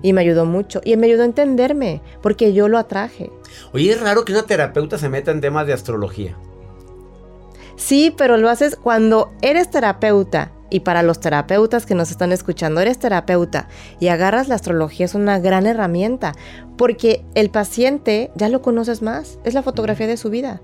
Y 0.00 0.14
me 0.14 0.22
ayudó 0.22 0.46
mucho. 0.46 0.80
Y 0.84 0.96
me 0.96 1.06
ayudó 1.06 1.22
a 1.22 1.26
entenderme, 1.26 2.00
porque 2.22 2.54
yo 2.54 2.68
lo 2.68 2.78
atraje. 2.78 3.30
Oye, 3.72 3.92
es 3.92 4.00
raro 4.00 4.24
que 4.24 4.32
una 4.32 4.44
terapeuta 4.44 4.98
se 4.98 5.08
meta 5.08 5.30
en 5.30 5.42
temas 5.42 5.66
de 5.66 5.74
astrología. 5.74 6.36
Sí, 7.76 8.14
pero 8.16 8.38
lo 8.38 8.48
haces 8.48 8.76
cuando 8.76 9.32
eres 9.42 9.70
terapeuta. 9.70 10.52
Y 10.72 10.80
para 10.80 11.02
los 11.02 11.20
terapeutas 11.20 11.84
que 11.84 11.94
nos 11.94 12.10
están 12.10 12.32
escuchando, 12.32 12.80
eres 12.80 12.98
terapeuta 12.98 13.68
y 14.00 14.08
agarras 14.08 14.48
la 14.48 14.54
astrología, 14.54 15.04
es 15.04 15.14
una 15.14 15.38
gran 15.38 15.66
herramienta, 15.66 16.32
porque 16.78 17.26
el 17.34 17.50
paciente 17.50 18.30
ya 18.36 18.48
lo 18.48 18.62
conoces 18.62 19.02
más, 19.02 19.38
es 19.44 19.52
la 19.52 19.62
fotografía 19.62 20.06
de 20.06 20.16
su 20.16 20.30
vida. 20.30 20.62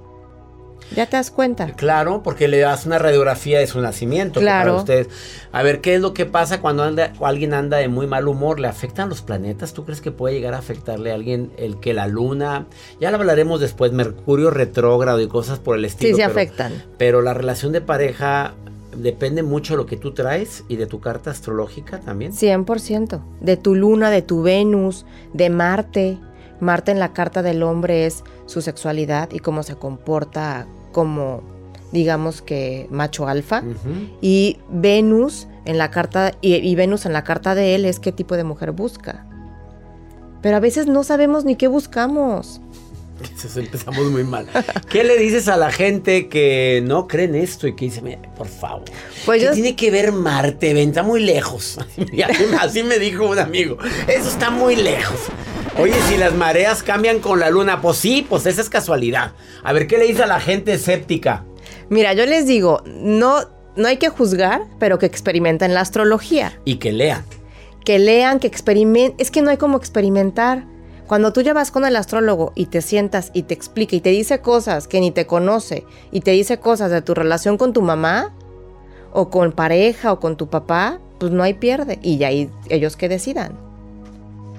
Ya 0.96 1.04
te 1.04 1.18
das 1.18 1.30
cuenta. 1.30 1.66
Claro, 1.76 2.22
porque 2.22 2.48
le 2.48 2.60
das 2.60 2.86
una 2.86 2.98
radiografía 2.98 3.58
de 3.58 3.66
su 3.66 3.78
nacimiento. 3.82 4.40
Claro. 4.40 4.70
Para 4.70 4.78
ustedes. 4.78 5.08
A 5.52 5.62
ver, 5.62 5.82
¿qué 5.82 5.96
es 5.96 6.00
lo 6.00 6.14
que 6.14 6.24
pasa 6.24 6.62
cuando 6.62 6.84
anda, 6.84 7.12
alguien 7.20 7.52
anda 7.52 7.76
de 7.76 7.88
muy 7.88 8.06
mal 8.06 8.26
humor? 8.28 8.58
¿Le 8.58 8.68
afectan 8.68 9.10
los 9.10 9.20
planetas? 9.20 9.74
¿Tú 9.74 9.84
crees 9.84 10.00
que 10.00 10.12
puede 10.12 10.34
llegar 10.36 10.54
a 10.54 10.58
afectarle 10.58 11.10
a 11.10 11.16
alguien 11.16 11.52
el 11.58 11.78
que 11.80 11.92
la 11.92 12.06
luna? 12.06 12.66
Ya 13.00 13.10
lo 13.10 13.18
hablaremos 13.18 13.60
después, 13.60 13.92
Mercurio 13.92 14.50
retrógrado 14.50 15.20
y 15.20 15.28
cosas 15.28 15.58
por 15.58 15.76
el 15.76 15.84
estilo. 15.84 16.16
Sí, 16.16 16.22
se 16.22 16.24
afectan. 16.24 16.72
Pero 16.96 17.20
la 17.20 17.34
relación 17.34 17.72
de 17.72 17.82
pareja 17.82 18.54
depende 18.96 19.42
mucho 19.42 19.74
de 19.74 19.79
lo 19.79 19.87
que 19.87 19.96
tú 19.96 20.12
traes 20.12 20.64
y 20.68 20.77
de 20.77 20.87
tu 20.87 21.01
carta 21.01 21.31
astrológica 21.31 22.01
también. 22.01 22.33
100%. 22.33 23.20
De 23.40 23.57
tu 23.57 23.74
luna, 23.74 24.11
de 24.11 24.22
tu 24.22 24.42
Venus, 24.42 25.07
de 25.33 25.51
Marte. 25.51 26.18
Marte 26.61 26.90
en 26.90 26.98
la 26.98 27.12
carta 27.12 27.42
del 27.42 27.62
hombre 27.62 28.07
es 28.07 28.24
su 28.46 28.62
sexualidad 28.62 29.31
y 29.33 29.38
cómo 29.38 29.62
se 29.62 29.77
comporta 29.77 30.66
como 30.92 31.42
digamos 31.92 32.42
que 32.42 32.87
macho 32.90 33.29
alfa 33.29 33.62
y 34.20 34.59
Venus 34.70 35.48
en 35.64 35.79
la 35.79 35.90
carta 35.90 36.33
y, 36.40 36.74
Venus 36.74 37.07
en 37.07 37.12
la 37.12 37.24
carta 37.24 37.55
de 37.55 37.74
él 37.74 37.85
es 37.85 38.01
qué 38.01 38.12
tipo 38.12 38.37
de 38.37 38.44
mujer 38.44 38.72
busca. 38.72 39.27
Pero 40.40 40.57
a 40.57 40.61
veces 40.61 40.87
no 40.87 41.03
sabemos 41.03 41.44
ni 41.44 41.57
qué 41.57 41.68
buscamos. 41.68 42.61
Empezamos 43.57 44.07
muy 44.11 44.24
mal. 44.24 44.48
¿Qué 44.88 45.04
le 45.04 45.18
dices 45.18 45.48
a 45.48 45.57
la 45.57 45.70
gente 45.70 46.28
que 46.28 46.83
no 46.85 47.07
creen 47.09 47.35
esto 47.35 47.66
y 47.66 47.74
que 47.74 47.87
dice, 47.87 48.18
por 48.37 48.48
favor? 48.48 48.85
Pues 49.24 49.42
¿Qué 49.42 49.50
tiene 49.50 49.76
que 49.76 49.90
ver 49.90 50.12
Marte? 50.12 50.74
Ven, 50.74 50.88
está 50.90 51.02
muy 51.02 51.20
lejos. 51.20 51.78
Así 52.61 52.83
me 52.83 52.98
dijo 52.98 53.26
un 53.26 53.38
amigo. 53.38 53.78
Eso 54.07 54.28
está 54.28 54.50
muy 54.50 54.76
lejos. 54.76 55.18
Oye, 55.78 55.94
si 56.09 56.16
las 56.16 56.35
mareas 56.35 56.83
cambian 56.83 57.20
con 57.20 57.38
la 57.38 57.50
luna, 57.50 57.81
pues 57.81 57.98
sí, 57.98 58.26
pues 58.28 58.46
esa 58.46 58.61
es 58.61 58.68
casualidad. 58.68 59.33
A 59.62 59.72
ver, 59.72 59.87
¿qué 59.87 59.98
le 59.98 60.07
dice 60.07 60.24
a 60.24 60.26
la 60.26 60.40
gente 60.40 60.72
escéptica? 60.72 61.44
Mira, 61.88 62.12
yo 62.14 62.26
les 62.26 62.46
digo, 62.46 62.83
no, 62.85 63.42
no 63.76 63.88
hay 63.88 63.98
que 63.98 64.09
juzgar, 64.09 64.62
pero 64.78 64.98
que 64.98 65.07
experimenten 65.07 65.74
la 65.74 65.81
astrología. 65.81 66.59
Y 66.64 66.76
que 66.76 66.92
lean. 66.92 67.24
Que 67.85 67.98
lean, 67.98 68.40
que 68.40 68.46
experimenten. 68.48 69.14
Es 69.18 69.31
que 69.31 69.40
no 69.40 69.50
hay 69.50 69.57
como 69.57 69.78
experimentar. 69.78 70.64
Cuando 71.08 71.32
tú 71.32 71.40
ya 71.40 71.54
vas 71.54 71.72
con 71.72 71.84
el 71.84 71.96
astrólogo 71.96 72.52
y 72.54 72.66
te 72.66 72.82
sientas 72.82 73.30
y 73.32 73.42
te 73.42 73.54
explica 73.54 73.96
y 73.96 74.00
te 74.00 74.10
dice 74.10 74.40
cosas 74.40 74.86
que 74.86 75.00
ni 75.00 75.10
te 75.10 75.26
conoce 75.26 75.84
y 76.12 76.20
te 76.20 76.30
dice 76.30 76.60
cosas 76.60 76.90
de 76.90 77.02
tu 77.02 77.14
relación 77.14 77.58
con 77.58 77.72
tu 77.72 77.82
mamá 77.82 78.34
o 79.12 79.30
con 79.30 79.52
pareja 79.52 80.12
o 80.12 80.20
con 80.20 80.36
tu 80.36 80.48
papá, 80.48 81.00
pues 81.18 81.32
no 81.32 81.42
hay 81.42 81.54
pierde. 81.54 81.98
Y 82.02 82.18
ya 82.18 82.28
ellos 82.30 82.96
que 82.96 83.08
decidan 83.08 83.68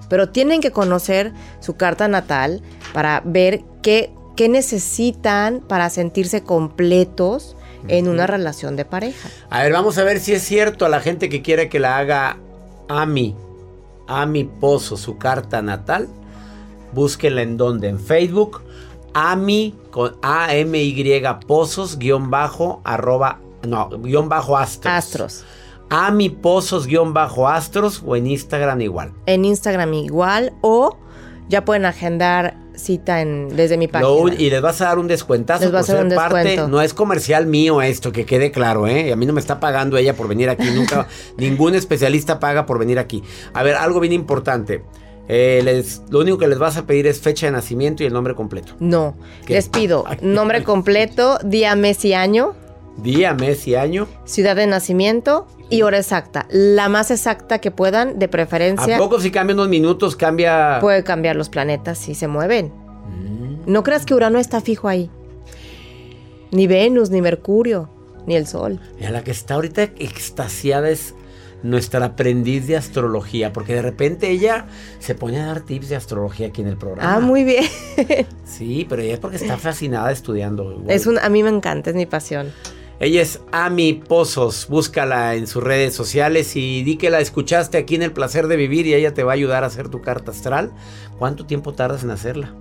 pero 0.09 0.29
tienen 0.29 0.59
que 0.59 0.71
conocer 0.71 1.31
su 1.61 1.77
carta 1.77 2.07
natal 2.07 2.61
para 2.93 3.21
ver 3.23 3.61
qué, 3.81 4.11
qué 4.35 4.49
necesitan 4.49 5.61
para 5.61 5.89
sentirse 5.89 6.43
completos 6.43 7.55
en 7.87 8.09
una 8.09 8.27
relación 8.27 8.75
de 8.75 8.83
pareja. 8.83 9.29
A 9.49 9.63
ver, 9.63 9.71
vamos 9.71 9.97
a 9.97 10.03
ver 10.03 10.19
si 10.19 10.33
es 10.33 10.41
cierto 10.41 10.85
a 10.85 10.89
la 10.89 10.99
gente 10.99 11.29
que 11.29 11.41
quiere 11.41 11.69
que 11.69 11.79
la 11.79 11.97
haga 11.97 12.37
Ami, 12.89 13.35
Ami 14.07 14.43
Pozo, 14.43 14.97
su 14.97 15.17
carta 15.17 15.61
natal. 15.61 16.09
Búsquenla 16.93 17.41
en 17.41 17.57
donde, 17.57 17.87
en 17.89 17.99
Facebook, 17.99 18.61
Ami 19.13 19.75
con 19.91 20.15
A-M-Y 20.21 21.21
Pozos, 21.47 21.97
guion 21.97 22.29
bajo, 22.29 22.81
arroba, 22.83 23.39
no, 23.67 23.89
guion 23.89 24.29
bajo 24.29 24.57
astros. 24.57 24.93
Astros 24.93 25.45
a 25.89 26.11
mi 26.11 26.29
pozos-astros 26.29 28.03
o 28.05 28.15
en 28.15 28.27
Instagram 28.27 28.81
igual. 28.81 29.11
En 29.25 29.43
Instagram 29.43 29.93
igual 29.95 30.53
o 30.61 30.97
ya 31.49 31.65
pueden 31.65 31.85
agendar 31.85 32.57
cita 32.75 33.21
en, 33.21 33.49
desde 33.55 33.77
mi 33.77 33.87
página. 33.87 34.33
y 34.37 34.49
les 34.49 34.61
vas 34.61 34.79
a 34.81 34.85
dar 34.85 34.99
un 34.99 35.07
descuentazo 35.07 35.69
por 35.71 35.83
ser 35.83 36.07
parte. 36.15 36.57
No 36.67 36.79
es 36.81 36.93
comercial 36.93 37.47
mío 37.47 37.81
esto, 37.81 38.11
que 38.11 38.25
quede 38.25 38.51
claro, 38.51 38.87
¿eh? 38.87 39.11
A 39.11 39.15
mí 39.15 39.25
no 39.25 39.33
me 39.33 39.41
está 39.41 39.59
pagando 39.59 39.97
ella 39.97 40.15
por 40.15 40.27
venir 40.27 40.49
aquí. 40.49 40.69
Nunca, 40.69 41.07
ningún 41.37 41.75
especialista 41.75 42.39
paga 42.39 42.65
por 42.65 42.79
venir 42.79 42.99
aquí. 42.99 43.23
A 43.53 43.63
ver, 43.63 43.75
algo 43.75 43.99
bien 43.99 44.13
importante. 44.13 44.83
Eh, 45.31 45.61
les, 45.63 46.01
lo 46.09 46.19
único 46.21 46.39
que 46.39 46.47
les 46.47 46.57
vas 46.57 46.75
a 46.75 46.87
pedir 46.87 47.05
es 47.05 47.19
fecha 47.19 47.45
de 47.45 47.51
nacimiento 47.51 48.01
y 48.01 48.07
el 48.07 48.13
nombre 48.13 48.33
completo. 48.33 48.73
No, 48.79 49.15
les 49.47 49.69
pido 49.69 50.03
nombre 50.21 50.63
completo, 50.63 51.37
día, 51.43 51.75
mes 51.75 52.03
y 52.03 52.13
año. 52.15 52.55
Día, 52.97 53.35
mes 53.35 53.67
y 53.67 53.75
año. 53.75 54.07
Ciudad 54.25 54.55
de 54.55 54.65
nacimiento 54.65 55.47
y 55.69 55.83
hora 55.83 55.99
exacta. 55.99 56.47
La 56.49 56.89
más 56.89 57.11
exacta 57.11 57.59
que 57.59 57.69
puedan, 57.69 58.17
de 58.17 58.27
preferencia. 58.27 58.95
¿A 58.95 58.99
poco 58.99 59.19
si 59.19 59.29
cambia 59.29 59.53
unos 59.53 59.69
minutos 59.69 60.15
cambia? 60.15 60.79
Puede 60.81 61.03
cambiar 61.03 61.35
los 61.35 61.47
planetas 61.47 61.99
si 61.99 62.15
se 62.15 62.27
mueven. 62.27 62.73
Mm. 63.07 63.71
No 63.71 63.83
creas 63.83 64.07
que 64.07 64.15
Urano 64.15 64.39
está 64.39 64.61
fijo 64.61 64.87
ahí. 64.87 65.11
Ni 66.51 66.65
Venus, 66.65 67.11
ni 67.11 67.21
Mercurio, 67.21 67.91
ni 68.25 68.35
el 68.35 68.47
Sol. 68.47 68.79
a 69.05 69.11
la 69.11 69.23
que 69.23 69.29
está 69.29 69.53
ahorita 69.53 69.83
extasiada 69.83 70.89
es 70.89 71.13
nuestra 71.63 72.05
aprendiz 72.05 72.67
de 72.67 72.77
astrología, 72.77 73.53
porque 73.53 73.75
de 73.75 73.81
repente 73.81 74.29
ella 74.29 74.67
se 74.99 75.15
pone 75.15 75.39
a 75.39 75.47
dar 75.47 75.61
tips 75.61 75.89
de 75.89 75.95
astrología 75.95 76.47
aquí 76.47 76.61
en 76.61 76.67
el 76.67 76.77
programa. 76.77 77.15
Ah, 77.15 77.19
muy 77.19 77.43
bien. 77.43 77.65
sí, 78.45 78.85
pero 78.87 79.01
ella 79.01 79.13
es 79.13 79.19
porque 79.19 79.37
está 79.37 79.57
fascinada 79.57 80.11
estudiando. 80.11 80.83
Es 80.87 81.07
un, 81.07 81.19
a 81.19 81.29
mí 81.29 81.43
me 81.43 81.49
encanta, 81.49 81.89
es 81.89 81.95
mi 81.95 82.05
pasión. 82.05 82.51
Ella 82.99 83.21
es 83.21 83.39
Ami 83.53 83.93
Pozos. 83.93 84.67
Búscala 84.67 85.35
en 85.35 85.47
sus 85.47 85.63
redes 85.63 85.93
sociales 85.93 86.55
y 86.57 86.83
di 86.83 86.97
que 86.97 87.09
la 87.09 87.21
escuchaste 87.21 87.77
aquí 87.77 87.95
en 87.95 88.03
El 88.03 88.11
Placer 88.11 88.47
de 88.47 88.57
Vivir 88.57 88.87
y 88.87 88.93
ella 88.93 89.13
te 89.13 89.23
va 89.23 89.31
a 89.31 89.35
ayudar 89.35 89.63
a 89.63 89.67
hacer 89.67 89.87
tu 89.87 90.01
carta 90.01 90.31
astral. 90.31 90.71
¿Cuánto 91.17 91.45
tiempo 91.45 91.73
tardas 91.73 92.03
en 92.03 92.11
hacerla? 92.11 92.53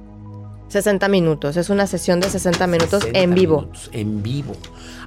60 0.69 1.09
minutos. 1.09 1.57
Es 1.57 1.71
una 1.71 1.89
sesión 1.89 2.21
de 2.21 2.31
60 2.31 2.67
minutos 2.69 3.09
en 3.13 3.35
vivo. 3.35 3.69
en 3.91 4.23
vivo. 4.23 4.55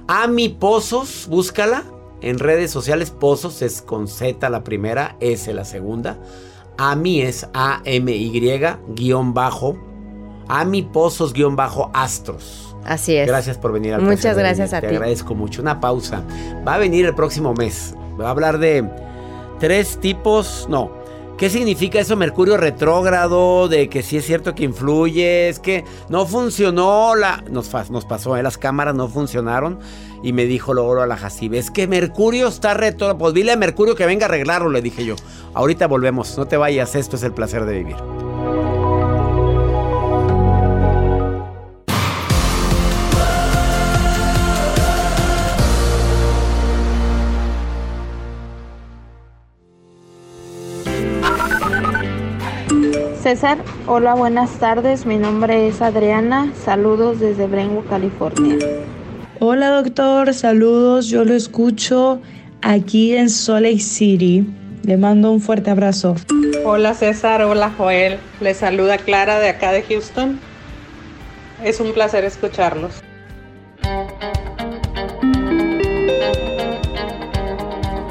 Ami 0.06 0.50
Pozos, 0.50 1.26
búscala 1.30 1.84
en 2.22 2.38
redes 2.38 2.70
sociales. 2.70 3.10
Pozos 3.10 3.62
es 3.62 3.82
con 3.82 4.08
Z 4.08 4.48
la 4.48 4.64
primera, 4.64 5.16
S 5.20 5.52
la 5.52 5.64
segunda. 5.64 6.18
Ami 6.78 7.20
es 7.20 7.46
A-M-Y 7.52 8.60
guion 8.94 9.34
bajo. 9.34 9.76
Ami 10.48 10.82
Pozos 10.82 11.32
guion 11.32 11.56
bajo 11.56 11.90
Astros. 11.94 12.74
Así 12.84 13.16
es. 13.16 13.26
Gracias 13.26 13.58
por 13.58 13.72
venir 13.72 13.94
al 13.94 14.02
Muchas 14.02 14.36
gracias 14.36 14.72
a 14.72 14.80
ti. 14.80 14.88
Te 14.88 14.96
agradezco 14.96 15.34
mucho. 15.34 15.62
Una 15.62 15.80
pausa. 15.80 16.24
Va 16.66 16.74
a 16.74 16.78
venir 16.78 17.06
el 17.06 17.14
próximo 17.14 17.54
mes. 17.54 17.94
Va 18.20 18.28
a 18.28 18.30
hablar 18.30 18.58
de 18.58 18.88
tres 19.60 19.98
tipos. 20.00 20.66
No. 20.68 20.90
¿Qué 21.38 21.48
significa 21.48 21.98
eso 21.98 22.16
Mercurio 22.16 22.56
retrógrado? 22.56 23.68
De 23.68 23.88
que 23.88 24.02
sí 24.02 24.16
es 24.16 24.26
cierto 24.26 24.54
que 24.54 24.64
influye. 24.64 25.48
Es 25.48 25.58
que 25.58 25.84
no 26.08 26.26
funcionó 26.26 27.14
la. 27.14 27.42
Nos, 27.50 27.72
nos 27.90 28.04
pasó, 28.04 28.36
¿eh? 28.36 28.42
las 28.42 28.58
cámaras 28.58 28.94
no 28.94 29.08
funcionaron. 29.08 29.78
Y 30.22 30.32
me 30.32 30.44
dijo 30.44 30.72
luego 30.72 31.00
a 31.00 31.06
la 31.06 31.16
Jacibe, 31.16 31.58
es 31.58 31.70
que 31.70 31.88
Mercurio 31.88 32.48
está 32.48 32.74
retrógrado. 32.74 33.18
Pues 33.18 33.34
dile 33.34 33.52
a 33.52 33.56
Mercurio 33.56 33.96
que 33.96 34.06
venga 34.06 34.26
a 34.26 34.28
arreglarlo, 34.28 34.70
le 34.70 34.80
dije 34.80 35.04
yo. 35.04 35.16
Ahorita 35.54 35.86
volvemos. 35.88 36.38
No 36.38 36.46
te 36.46 36.56
vayas. 36.56 36.94
Esto 36.94 37.16
es 37.16 37.22
el 37.24 37.32
placer 37.32 37.64
de 37.64 37.78
vivir. 37.78 37.96
César, 53.22 53.58
hola, 53.86 54.14
buenas 54.14 54.50
tardes. 54.58 55.06
Mi 55.06 55.16
nombre 55.16 55.68
es 55.68 55.80
Adriana. 55.80 56.52
Saludos 56.64 57.20
desde 57.20 57.46
Brentwood, 57.46 57.86
California. 57.88 58.58
Hola, 59.44 59.70
doctor. 59.70 60.32
Saludos. 60.34 61.08
Yo 61.08 61.24
lo 61.24 61.34
escucho 61.34 62.20
aquí 62.60 63.16
en 63.16 63.28
Salt 63.28 63.64
Lake 63.64 63.80
City. 63.80 64.46
Le 64.84 64.96
mando 64.96 65.32
un 65.32 65.40
fuerte 65.40 65.68
abrazo. 65.68 66.14
Hola 66.64 66.94
César, 66.94 67.42
hola 67.42 67.72
Joel. 67.76 68.20
Les 68.40 68.58
saluda 68.58 68.98
Clara 68.98 69.40
de 69.40 69.48
acá 69.48 69.72
de 69.72 69.82
Houston. 69.82 70.38
Es 71.64 71.80
un 71.80 71.92
placer 71.92 72.24
escucharlos. 72.24 73.02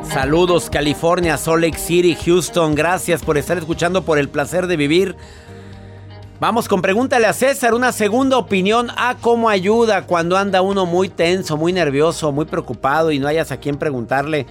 Saludos 0.03 0.69
California, 0.69 1.37
Salt 1.37 1.63
Lake 1.63 1.77
City, 1.77 2.13
Houston. 2.25 2.75
Gracias 2.75 3.23
por 3.23 3.37
estar 3.37 3.57
escuchando 3.57 4.03
por 4.03 4.19
el 4.19 4.27
placer 4.27 4.67
de 4.67 4.75
vivir. 4.75 5.15
Vamos 6.41 6.67
con 6.67 6.81
pregúntale 6.81 7.27
a 7.27 7.33
César, 7.33 7.75
una 7.75 7.91
segunda 7.91 8.35
opinión 8.35 8.87
a 8.97 9.13
cómo 9.21 9.47
ayuda 9.47 10.07
cuando 10.07 10.37
anda 10.37 10.63
uno 10.63 10.87
muy 10.87 11.07
tenso, 11.07 11.55
muy 11.55 11.71
nervioso, 11.71 12.31
muy 12.31 12.45
preocupado 12.45 13.11
y 13.11 13.19
no 13.19 13.27
hayas 13.27 13.51
a 13.51 13.57
quién 13.57 13.77
preguntarle. 13.77 14.47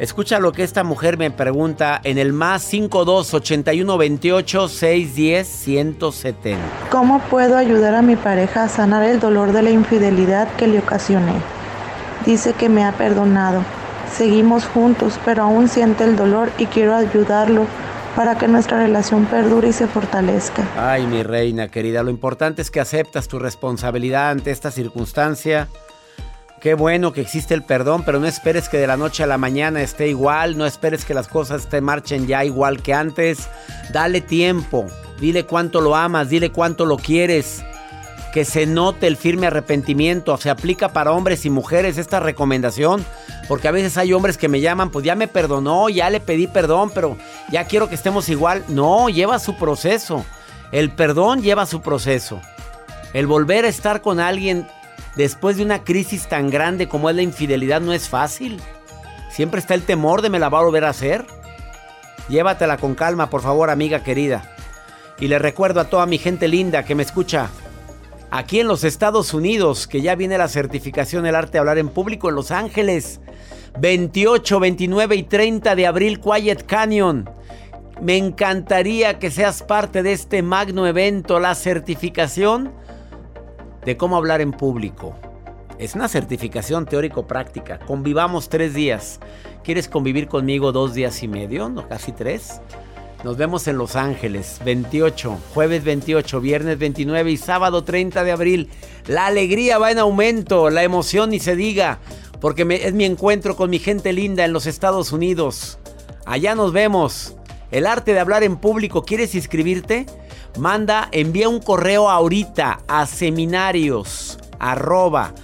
Escucha 0.00 0.40
lo 0.40 0.50
que 0.50 0.64
esta 0.64 0.82
mujer 0.82 1.18
me 1.18 1.30
pregunta 1.30 2.00
en 2.02 2.18
el 2.18 2.32
más 2.32 2.62
52 2.62 3.34
81 3.34 3.98
28 3.98 4.68
610 4.68 5.46
170. 5.46 6.60
¿Cómo 6.90 7.20
puedo 7.30 7.56
ayudar 7.56 7.94
a 7.94 8.02
mi 8.02 8.16
pareja 8.16 8.64
a 8.64 8.68
sanar 8.68 9.04
el 9.04 9.20
dolor 9.20 9.52
de 9.52 9.62
la 9.62 9.70
infidelidad 9.70 10.48
que 10.56 10.66
le 10.66 10.80
ocasioné? 10.80 11.34
Dice 12.26 12.52
que 12.52 12.68
me 12.68 12.84
ha 12.84 12.90
perdonado. 12.90 13.62
Seguimos 14.12 14.66
juntos, 14.66 15.20
pero 15.24 15.44
aún 15.44 15.68
siente 15.68 16.02
el 16.02 16.16
dolor 16.16 16.50
y 16.58 16.66
quiero 16.66 16.96
ayudarlo 16.96 17.68
para 18.16 18.36
que 18.36 18.48
nuestra 18.48 18.78
relación 18.78 19.26
perdure 19.26 19.68
y 19.68 19.72
se 19.72 19.86
fortalezca. 19.86 20.66
Ay, 20.76 21.06
mi 21.06 21.22
reina 21.22 21.68
querida, 21.68 22.02
lo 22.02 22.10
importante 22.10 22.62
es 22.62 22.70
que 22.70 22.80
aceptas 22.80 23.28
tu 23.28 23.38
responsabilidad 23.38 24.30
ante 24.30 24.50
esta 24.50 24.70
circunstancia. 24.70 25.68
Qué 26.60 26.74
bueno 26.74 27.12
que 27.12 27.20
existe 27.20 27.54
el 27.54 27.64
perdón, 27.64 28.04
pero 28.04 28.20
no 28.20 28.26
esperes 28.26 28.68
que 28.68 28.78
de 28.78 28.86
la 28.86 28.96
noche 28.96 29.24
a 29.24 29.26
la 29.26 29.36
mañana 29.36 29.82
esté 29.82 30.08
igual, 30.08 30.56
no 30.56 30.64
esperes 30.64 31.04
que 31.04 31.12
las 31.12 31.26
cosas 31.26 31.68
te 31.68 31.80
marchen 31.80 32.28
ya 32.28 32.44
igual 32.44 32.82
que 32.82 32.94
antes. 32.94 33.48
Dale 33.92 34.20
tiempo, 34.20 34.86
dile 35.20 35.44
cuánto 35.44 35.80
lo 35.80 35.96
amas, 35.96 36.28
dile 36.28 36.52
cuánto 36.52 36.86
lo 36.86 36.98
quieres. 36.98 37.64
Que 38.32 38.44
se 38.44 38.66
note 38.66 39.06
el 39.06 39.16
firme 39.16 39.46
arrepentimiento. 39.46 40.36
Se 40.38 40.50
aplica 40.50 40.92
para 40.92 41.12
hombres 41.12 41.44
y 41.44 41.50
mujeres 41.50 41.98
esta 41.98 42.18
recomendación. 42.18 43.04
Porque 43.48 43.68
a 43.68 43.72
veces 43.72 43.98
hay 43.98 44.12
hombres 44.12 44.38
que 44.38 44.48
me 44.48 44.60
llaman, 44.60 44.90
pues 44.90 45.04
ya 45.04 45.14
me 45.14 45.28
perdonó, 45.28 45.88
ya 45.88 46.08
le 46.08 46.20
pedí 46.20 46.46
perdón, 46.46 46.90
pero 46.94 47.18
ya 47.50 47.64
quiero 47.66 47.88
que 47.88 47.94
estemos 47.94 48.28
igual. 48.28 48.64
No, 48.68 49.08
lleva 49.08 49.38
su 49.38 49.56
proceso. 49.56 50.24
El 50.70 50.90
perdón 50.90 51.42
lleva 51.42 51.66
su 51.66 51.82
proceso. 51.82 52.40
El 53.12 53.26
volver 53.26 53.66
a 53.66 53.68
estar 53.68 54.00
con 54.00 54.20
alguien 54.20 54.66
después 55.16 55.58
de 55.58 55.64
una 55.64 55.84
crisis 55.84 56.28
tan 56.28 56.48
grande 56.48 56.88
como 56.88 57.10
es 57.10 57.16
la 57.16 57.22
infidelidad 57.22 57.80
no 57.80 57.92
es 57.92 58.08
fácil. 58.08 58.60
Siempre 59.30 59.60
está 59.60 59.74
el 59.74 59.82
temor 59.82 60.22
de 60.22 60.30
me 60.30 60.38
la 60.38 60.48
va 60.48 60.60
a 60.60 60.62
volver 60.62 60.84
a 60.84 60.90
hacer. 60.90 61.26
Llévatela 62.28 62.78
con 62.78 62.94
calma, 62.94 63.28
por 63.28 63.42
favor, 63.42 63.68
amiga 63.68 64.02
querida. 64.02 64.54
Y 65.18 65.28
le 65.28 65.38
recuerdo 65.38 65.80
a 65.80 65.84
toda 65.84 66.06
mi 66.06 66.18
gente 66.18 66.48
linda 66.48 66.84
que 66.84 66.94
me 66.94 67.02
escucha 67.02 67.50
aquí 68.32 68.60
en 68.60 68.66
los 68.66 68.82
Estados 68.82 69.34
Unidos, 69.34 69.86
que 69.86 70.00
ya 70.00 70.16
viene 70.16 70.38
la 70.38 70.48
certificación 70.48 71.24
del 71.24 71.34
arte 71.34 71.52
de 71.52 71.58
hablar 71.58 71.78
en 71.78 71.90
público 71.90 72.30
en 72.30 72.34
Los 72.34 72.50
Ángeles. 72.50 73.20
28, 73.78 74.58
29 74.58 75.16
y 75.16 75.22
30 75.22 75.76
de 75.76 75.86
abril, 75.86 76.18
Quiet 76.18 76.64
Canyon. 76.64 77.28
Me 78.00 78.16
encantaría 78.16 79.18
que 79.18 79.30
seas 79.30 79.62
parte 79.62 80.02
de 80.02 80.12
este 80.12 80.42
magno 80.42 80.86
evento, 80.86 81.38
la 81.40 81.54
certificación 81.54 82.72
de 83.84 83.96
cómo 83.98 84.16
hablar 84.16 84.40
en 84.40 84.52
público. 84.52 85.14
Es 85.78 85.94
una 85.94 86.08
certificación 86.08 86.86
teórico-práctica. 86.86 87.80
Convivamos 87.80 88.48
tres 88.48 88.72
días. 88.72 89.20
¿Quieres 89.62 89.88
convivir 89.88 90.26
conmigo 90.26 90.72
dos 90.72 90.94
días 90.94 91.22
y 91.22 91.28
medio? 91.28 91.68
¿No? 91.68 91.86
Casi 91.86 92.12
tres. 92.12 92.60
Nos 93.24 93.36
vemos 93.36 93.68
en 93.68 93.78
Los 93.78 93.94
Ángeles, 93.94 94.58
28, 94.64 95.38
jueves 95.54 95.84
28, 95.84 96.40
viernes 96.40 96.78
29 96.78 97.30
y 97.30 97.36
sábado 97.36 97.84
30 97.84 98.24
de 98.24 98.32
abril. 98.32 98.68
La 99.06 99.26
alegría 99.26 99.78
va 99.78 99.92
en 99.92 100.00
aumento, 100.00 100.70
la 100.70 100.82
emoción 100.82 101.30
ni 101.30 101.38
se 101.38 101.54
diga, 101.54 102.00
porque 102.40 102.66
es 102.82 102.92
mi 102.94 103.04
encuentro 103.04 103.54
con 103.54 103.70
mi 103.70 103.78
gente 103.78 104.12
linda 104.12 104.44
en 104.44 104.52
los 104.52 104.66
Estados 104.66 105.12
Unidos. 105.12 105.78
Allá 106.26 106.56
nos 106.56 106.72
vemos. 106.72 107.36
El 107.70 107.86
arte 107.86 108.12
de 108.12 108.20
hablar 108.20 108.42
en 108.42 108.56
público, 108.56 109.04
¿quieres 109.04 109.34
inscribirte? 109.36 110.06
Manda, 110.58 111.08
envía 111.12 111.48
un 111.48 111.60
correo 111.60 112.10
ahorita 112.10 112.80
a 112.88 113.06
seminarios 113.06 114.38
arroba 114.58 115.34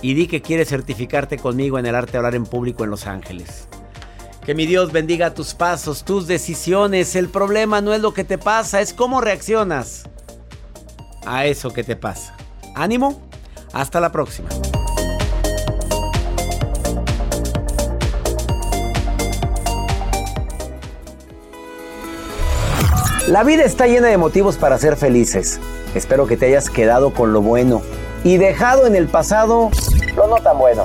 y 0.00 0.14
di 0.14 0.26
que 0.26 0.42
quieres 0.42 0.68
certificarte 0.68 1.36
conmigo 1.38 1.78
en 1.78 1.86
el 1.86 1.94
arte 1.94 2.12
de 2.12 2.18
hablar 2.18 2.34
en 2.34 2.44
público 2.44 2.84
en 2.84 2.90
Los 2.90 3.06
Ángeles. 3.06 3.68
Que 4.48 4.54
mi 4.54 4.64
Dios 4.64 4.92
bendiga 4.92 5.34
tus 5.34 5.52
pasos, 5.52 6.04
tus 6.04 6.26
decisiones. 6.26 7.16
El 7.16 7.28
problema 7.28 7.82
no 7.82 7.92
es 7.92 8.00
lo 8.00 8.14
que 8.14 8.24
te 8.24 8.38
pasa, 8.38 8.80
es 8.80 8.94
cómo 8.94 9.20
reaccionas 9.20 10.04
a 11.26 11.44
eso 11.44 11.70
que 11.74 11.84
te 11.84 11.96
pasa. 11.96 12.34
Ánimo, 12.74 13.20
hasta 13.74 14.00
la 14.00 14.10
próxima. 14.10 14.48
La 23.26 23.44
vida 23.44 23.64
está 23.64 23.86
llena 23.86 24.08
de 24.08 24.16
motivos 24.16 24.56
para 24.56 24.78
ser 24.78 24.96
felices. 24.96 25.60
Espero 25.94 26.26
que 26.26 26.38
te 26.38 26.46
hayas 26.46 26.70
quedado 26.70 27.12
con 27.12 27.34
lo 27.34 27.42
bueno 27.42 27.82
y 28.24 28.38
dejado 28.38 28.86
en 28.86 28.96
el 28.96 29.08
pasado 29.08 29.68
lo 30.16 30.26
no 30.26 30.36
tan 30.36 30.56
bueno. 30.56 30.84